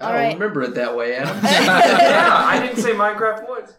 [0.00, 0.34] I All don't right.
[0.34, 1.36] remember it that way, Adam.
[1.44, 3.72] yeah, I didn't say Minecraft once.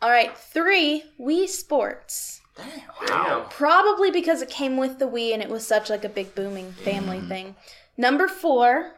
[0.00, 2.40] All right, three, Wii Sports.
[2.56, 3.44] Damn.
[3.48, 6.72] Probably because it came with the Wii and it was such like a big booming
[6.72, 7.56] family thing.
[7.96, 8.94] Number four,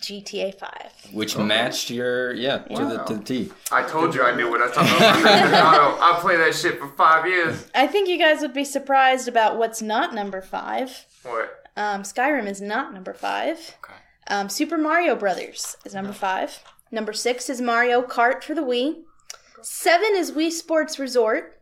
[0.00, 0.92] GTA Five.
[1.12, 3.52] Which matched your yeah, to the to the T.
[3.72, 6.00] I told you I knew what I thought about Grand Theft Auto.
[6.00, 7.68] I'll play that shit for five years.
[7.74, 11.06] I think you guys would be surprised about what's not number five.
[11.24, 11.64] What?
[11.76, 13.76] Um, Skyrim is not number five.
[13.84, 13.98] Okay.
[14.28, 16.62] Um, Super Mario Brothers is number five.
[16.90, 19.02] Number six is Mario Kart for the Wii.
[19.62, 21.57] Seven is Wii Sports Resort.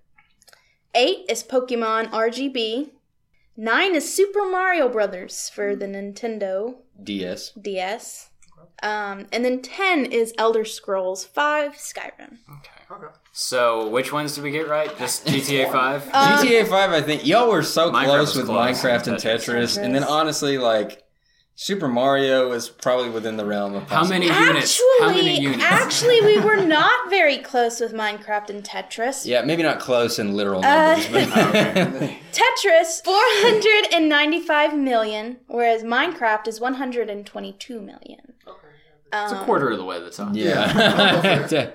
[0.94, 2.90] Eight is Pokemon RGB.
[3.56, 7.52] Nine is Super Mario Brothers for the Nintendo DS.
[7.60, 8.30] DS.
[8.82, 12.38] Um, and then ten is Elder Scrolls Five Skyrim.
[12.58, 13.06] Okay.
[13.32, 14.96] So, which ones did we get right?
[14.98, 16.04] Just GTA 5?
[16.04, 16.10] Um,
[16.46, 18.80] GTA 5, I think y'all were so Minecraft close with close.
[18.82, 19.44] Minecraft and Tetris.
[19.44, 21.02] Tetris, and then honestly, like
[21.58, 24.54] Super Mario is probably within the realm of How many possibility.
[24.58, 24.82] units?
[25.00, 25.64] How many Actually, units?
[25.64, 29.24] actually, we were not very close with Minecraft and Tetris.
[29.24, 31.28] Yeah, maybe not close in literal Uh, numbers, but
[32.32, 38.34] Tetris, 495 million, whereas Minecraft is 122 million.
[39.12, 40.30] It's a quarter of the way to the top.
[40.34, 41.70] yeah.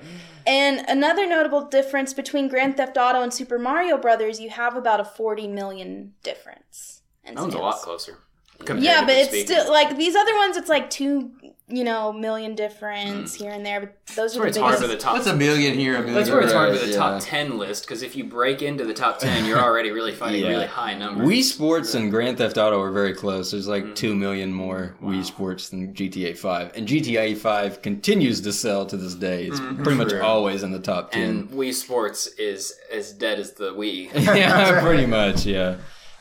[0.45, 4.99] And another notable difference between Grand Theft Auto and Super Mario Brothers, you have about
[4.99, 7.01] a 40 million difference.
[7.23, 7.63] in That one's a sales.
[7.75, 8.17] lot closer.
[8.68, 10.57] Yeah, but comparatively it's still like these other ones.
[10.57, 11.32] It's like two,
[11.68, 13.80] you know, million difference here and there.
[13.80, 15.14] But those That's are the it's hard for the top.
[15.14, 15.95] What's a million here?
[15.95, 16.97] A million That's where it's hard Right, for the yeah.
[16.97, 20.41] top 10 list, because if you break into the top 10, you're already really finding
[20.43, 20.49] Yeah.
[20.49, 21.26] really high numbers.
[21.28, 23.51] Wii Sports and Grand Theft Auto are very close.
[23.51, 23.95] There's like Mm.
[23.95, 26.72] 2 million more Wii Sports than GTA 5.
[26.76, 29.45] And GTA 5 continues to sell to this day.
[29.45, 31.22] It's pretty much always in the top 10.
[31.24, 34.14] and Wii Sports is as dead as the Wii.
[34.36, 35.78] yeah, pretty much, yeah.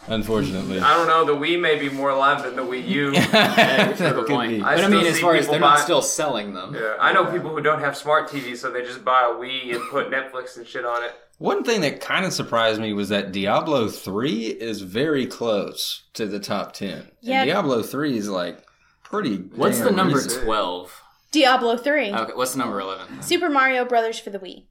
[0.06, 0.80] Unfortunately.
[0.80, 1.24] I don't know.
[1.24, 3.12] The Wii may be more alive than the Wii U.
[3.30, 4.50] That Good could point.
[4.52, 4.60] be.
[4.60, 6.74] But I mean, as far as they're not still selling them.
[6.74, 9.74] Yeah, I know people who don't have smart TVs, so they just buy a Wii
[9.74, 11.12] and put Netflix and shit on it.
[11.38, 16.26] One thing that kind of surprised me was that Diablo 3 is very close to
[16.26, 17.10] the top 10.
[17.20, 17.42] Yeah.
[17.42, 18.58] And Diablo 3 is like
[19.02, 19.36] pretty.
[19.36, 20.44] What's damn the number recent.
[20.44, 21.02] 12?
[21.32, 22.12] Diablo 3.
[22.12, 23.22] Okay, what's the number 11?
[23.22, 24.64] Super Mario Brothers for the Wii.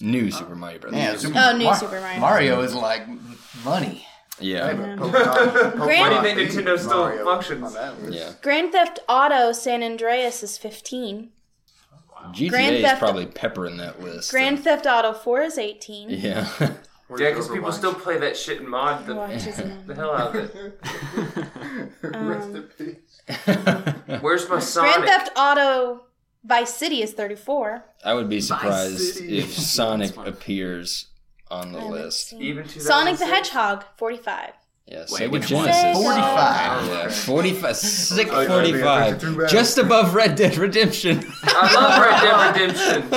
[0.00, 0.98] New Super Mario Brothers.
[0.98, 2.20] Man, Super Oh, new Mar- Super Mario.
[2.20, 3.02] Mario is like
[3.64, 4.06] money.
[4.40, 4.72] Yeah.
[4.72, 4.98] Pokemon,
[5.76, 7.64] Grand- Why do you think Nintendo still Mario functions?
[7.64, 8.18] on that list.
[8.18, 8.32] Yeah.
[8.42, 11.30] Grand Theft Auto San Andreas is 15.
[12.32, 14.30] GTA Grand is Theft- probably peppering that list.
[14.30, 16.10] Grand Theft Auto 4 is 18.
[16.10, 16.48] Yeah.
[17.18, 20.34] Yeah, because people still play that shit and mod the, Watch isn't the hell out
[20.34, 20.80] of it.
[22.14, 24.20] Um, Rest in peace.
[24.22, 24.94] Where's my Sonic?
[24.94, 26.06] Grand Theft Auto
[26.44, 27.84] Vice City is 34.
[28.06, 31.08] I would be surprised if Sonic appears
[31.50, 32.28] on the I list.
[32.30, 34.52] seen- Even Sonic the Hedgehog 45.
[34.86, 35.64] Yeah, Wait, Sega which one?
[35.66, 36.02] Genesis.
[36.02, 36.86] 45.
[36.88, 37.76] Yeah, 45.
[37.76, 39.48] Sick Oh, yeah, 45.
[39.48, 41.24] Just above Red Dead Redemption.
[41.44, 42.20] I love Red
[42.60, 42.68] Dead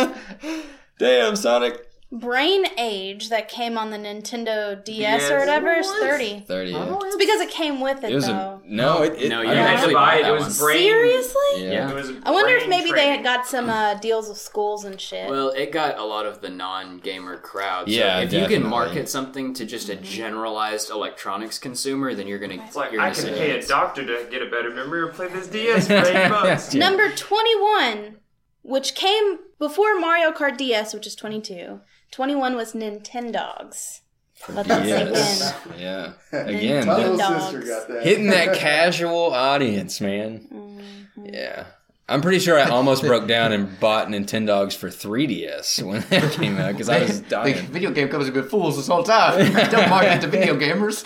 [0.02, 0.64] Redemption.
[1.00, 1.87] Damn, Sonic.
[2.10, 6.00] Brain Age that came on the Nintendo DS or whatever is What?
[6.10, 6.40] 30.
[6.48, 6.72] 30.
[6.72, 6.98] Yeah.
[7.02, 8.62] It's because it came with it, It though.
[8.64, 9.02] a no.
[9.04, 10.34] It, it No, you You had actually to buy bought it.
[10.34, 10.78] It was brain.
[10.78, 11.42] Seriously?
[11.58, 11.92] Yeah.
[11.92, 13.16] It was I wonder if brain maybe they training.
[13.16, 15.30] had got some uh, deals with schools and shit.
[15.30, 17.88] Well, it got a lot of the non-gamer crowd.
[17.90, 22.40] So Yeah, if you can market something to just a generalized electronics consumer, then you're
[22.40, 22.64] gonna.
[22.66, 25.48] It's like I can pay a doctor to get a better memory or play this
[25.48, 26.74] DS for eight bucks.
[26.74, 28.16] Number 21,
[28.62, 31.82] which came before Mario Kart DS, which is 22.
[32.12, 34.02] 21 was Nintendogs.
[34.50, 35.54] Let that Yes.
[35.64, 36.12] sink Yeah.
[36.32, 38.04] Again, that- sister got that.
[38.04, 40.48] hitting that casual audience, man.
[40.52, 41.34] in.
[41.34, 41.66] Yeah.
[42.10, 46.58] I'm pretty sure I almost broke down and bought Nintendogs for 3DS when that came
[46.58, 47.56] out because I was The dying.
[47.68, 49.52] video game companies have been fools this whole time.
[49.70, 51.04] Don't market to video gamers.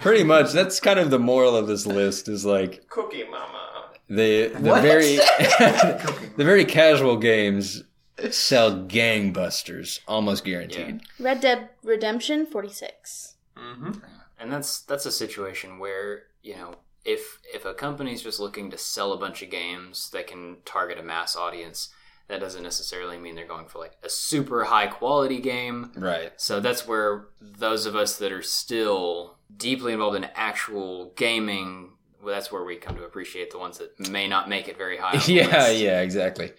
[0.00, 0.50] pretty much.
[0.52, 3.90] That's kind of the moral of this list is like Cooking Mama.
[4.08, 4.82] the the What?
[4.82, 7.84] very the very casual games
[8.30, 11.00] sell gangbusters, almost guaranteed.
[11.18, 13.34] Red Dead Redemption 46.
[13.56, 13.92] Mm-hmm.
[14.38, 18.78] and that's that's a situation where you know if if a company's just looking to
[18.78, 21.90] sell a bunch of games that can target a mass audience
[22.28, 26.32] that doesn't necessarily mean they're going for like a super high quality game Right.
[26.36, 31.90] so that's where those of us that are still deeply involved in actual gaming
[32.22, 34.96] well, that's where we come to appreciate the ones that may not make it very
[34.96, 35.80] high on the Yeah, list.
[35.82, 36.52] yeah, exactly.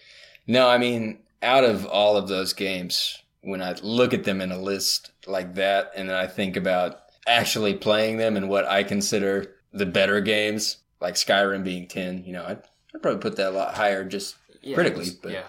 [0.45, 4.51] No, I mean, out of all of those games, when I look at them in
[4.51, 8.83] a list like that, and then I think about actually playing them and what I
[8.83, 12.61] consider the better games, like Skyrim being 10, you know, I'd,
[12.93, 15.43] I'd probably put that a lot higher just Yeah, critically, just- but yeah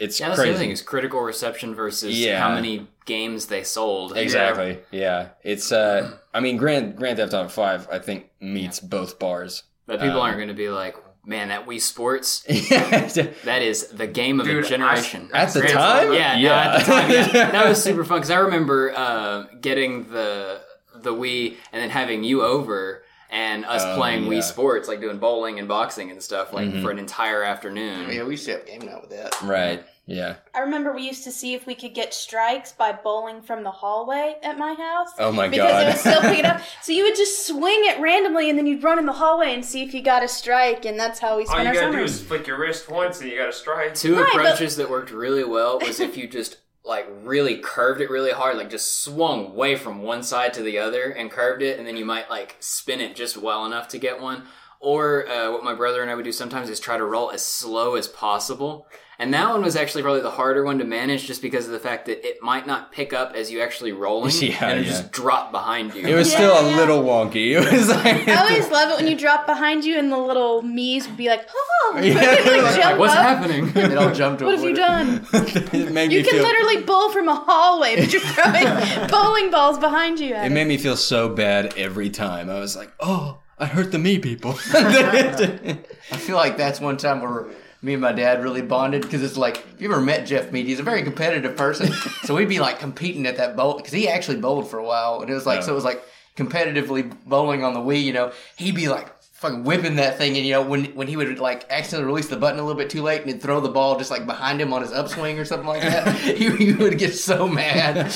[0.00, 0.54] it's yeah that's the crazy.
[0.54, 2.38] other thing is critical reception versus Yeah.
[2.38, 4.78] how many games they sold Exactly.
[4.92, 5.30] Yeah.
[5.42, 9.64] It's uh I mean Grand Grand Theft Auto 5 I think meets both bars.
[9.86, 10.96] but people Um, aren't going to be like
[11.28, 13.14] man that wii sports At
[13.44, 15.30] That is the game of Dude, a generation.
[15.32, 16.08] I- the Grand time?
[16.08, 19.44] Theft yeah, no, at the time, yeah, that was super fun because I remember uh,
[19.60, 20.60] getting the
[20.94, 24.30] the Wii and then having you over and us Oh, playing yeah.
[24.30, 26.82] Wii Sports, like doing bowling and boxing and stuff, like Mhm.
[26.82, 28.10] for an entire afternoon.
[28.10, 29.40] yeah, we used to have gaming out with that.
[29.42, 29.84] Right.
[30.08, 30.36] Yeah.
[30.54, 33.70] I remember we used to see if we could get strikes by bowling from the
[33.70, 35.10] hallway at my house.
[35.18, 35.50] Oh my god!
[35.50, 35.82] because god.
[35.82, 36.60] it was still picking up.
[36.82, 39.62] So you would just swing it randomly, and then you'd run in the hallway and
[39.62, 41.86] see if you got a strike, and that's how we spent All spent you our
[41.92, 42.20] gotta do summers.
[42.22, 43.94] is flick your wrist once and you got a strike.
[43.94, 48.00] Two Right, but- approaches that worked really well was if you just like really curved
[48.00, 51.60] it really hard, like just swung way from one side to the other and curved
[51.62, 54.44] it, and then you might like spin it just well enough to get one.
[54.80, 57.44] Or uh, what my brother and I would do sometimes is try to roll as
[57.44, 58.86] slow as possible.
[59.20, 61.80] And that one was actually probably the harder one to manage just because of the
[61.80, 64.90] fact that it might not pick up as you actually rolling Yeah, and it yeah.
[64.92, 66.06] just drop behind you.
[66.06, 67.50] It was Yeah, still a little wonky.
[67.60, 70.62] It was like I always love it when you drop behind you and the little
[70.62, 73.22] me's would be like, "Oh!" Yeah, Like, they're like, What's up.
[73.26, 73.72] happening?
[73.72, 75.32] They all jumped to What have you avoid it.
[75.32, 75.82] done?
[75.82, 79.50] it made You me can feel literally bowl from a hallway, but you're throwing bowling
[79.50, 80.34] balls behind you.
[80.36, 80.52] It it.
[80.52, 82.48] made me feel so bad every time.
[82.50, 87.20] I was like, "Oh, I hurt the me people." I feel like that's one time
[87.20, 87.46] where
[87.82, 90.66] me and my dad really bonded because it's like if you ever met Jeff Mead,
[90.66, 91.92] he's a very competitive person.
[92.24, 95.20] so we'd be like competing at that bowl because he actually bowled for a while,
[95.20, 95.66] and it was like Yeah.
[95.66, 96.02] so it was like
[96.36, 98.02] competitively bowling on the Wii.
[98.02, 101.16] You know, he'd be like fucking whipping that thing, and you know when when he
[101.16, 103.68] would like accidentally release the button a little bit too late and he'd throw the
[103.68, 106.98] ball just like behind him on his upswing or something like that, he, he would
[106.98, 108.12] get so mad.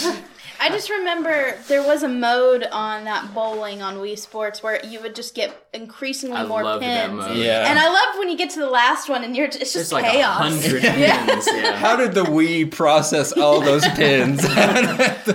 [0.64, 5.00] I just remember there was a mode on that bowling on Wii Sports where you
[5.00, 7.18] would just get increasingly I more loved that pins.
[7.18, 7.36] mode.
[7.36, 7.68] yeah.
[7.68, 9.92] And I love when you get to the last one and you're it's just It's
[9.92, 10.38] like a chaos.
[10.38, 11.26] hundred Yeah.
[11.26, 11.48] pins.
[11.52, 11.76] Yeah.
[11.76, 14.42] How did the Wii process all those pins?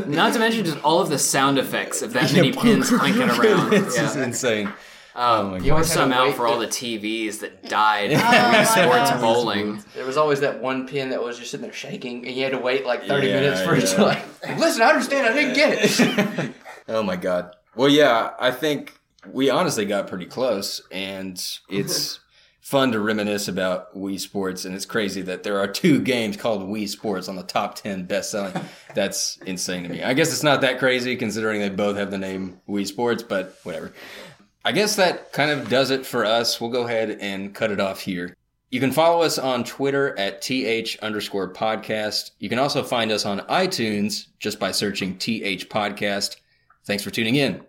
[0.07, 3.69] Not to mention just all of the sound effects of that many pins clanking around.
[3.71, 4.23] This is Yeah.
[4.23, 4.73] insane.
[5.17, 5.71] Um, my you God.
[5.71, 9.83] always some out wait for all the TVs that died Oh, Wii Sports bowling.
[9.95, 12.51] There was always that one pin that was just sitting there shaking, and you had
[12.53, 14.03] to wait like thirty Yeah, minutes for it to yeah.
[14.03, 14.57] like.
[14.59, 15.25] Listen, I understand.
[15.27, 16.53] I didn't get it.
[16.89, 17.53] Oh my god.
[17.75, 18.97] Well, yeah, I think
[19.29, 21.35] we honestly got pretty close, and
[21.69, 22.19] it's
[22.61, 26.61] fun to reminisce about Wii Sports, and it's crazy that there are two games called
[26.61, 28.53] Wii Sports on the top ten best selling.
[28.95, 30.01] That's insane to me.
[30.01, 33.57] I guess it's not that crazy considering they both have the name Wii Sports, but
[33.63, 33.91] whatever.
[34.67, 36.59] I guess that kind of does it for us.
[36.59, 38.35] We'll go ahead and cut it off here.
[38.69, 42.31] You can follow us on Twitter at th underscore podcast.
[42.39, 46.35] You can also find us on iTunes just by searching th podcast.
[46.83, 47.61] Thanks for tuning in.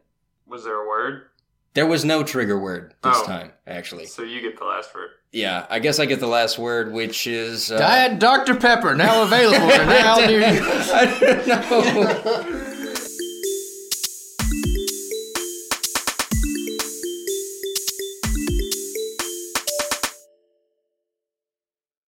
[0.49, 1.26] Was there a word?
[1.74, 3.24] There was no trigger word this Oh.
[3.26, 4.07] time, actually.
[4.07, 5.11] So you get the last word.
[5.30, 7.70] Yeah, I guess I get the last word, which is.
[7.70, 8.57] Uh, Diet Dr.
[8.57, 10.61] Pepper now available and now near you.
[10.64, 12.64] I don't know.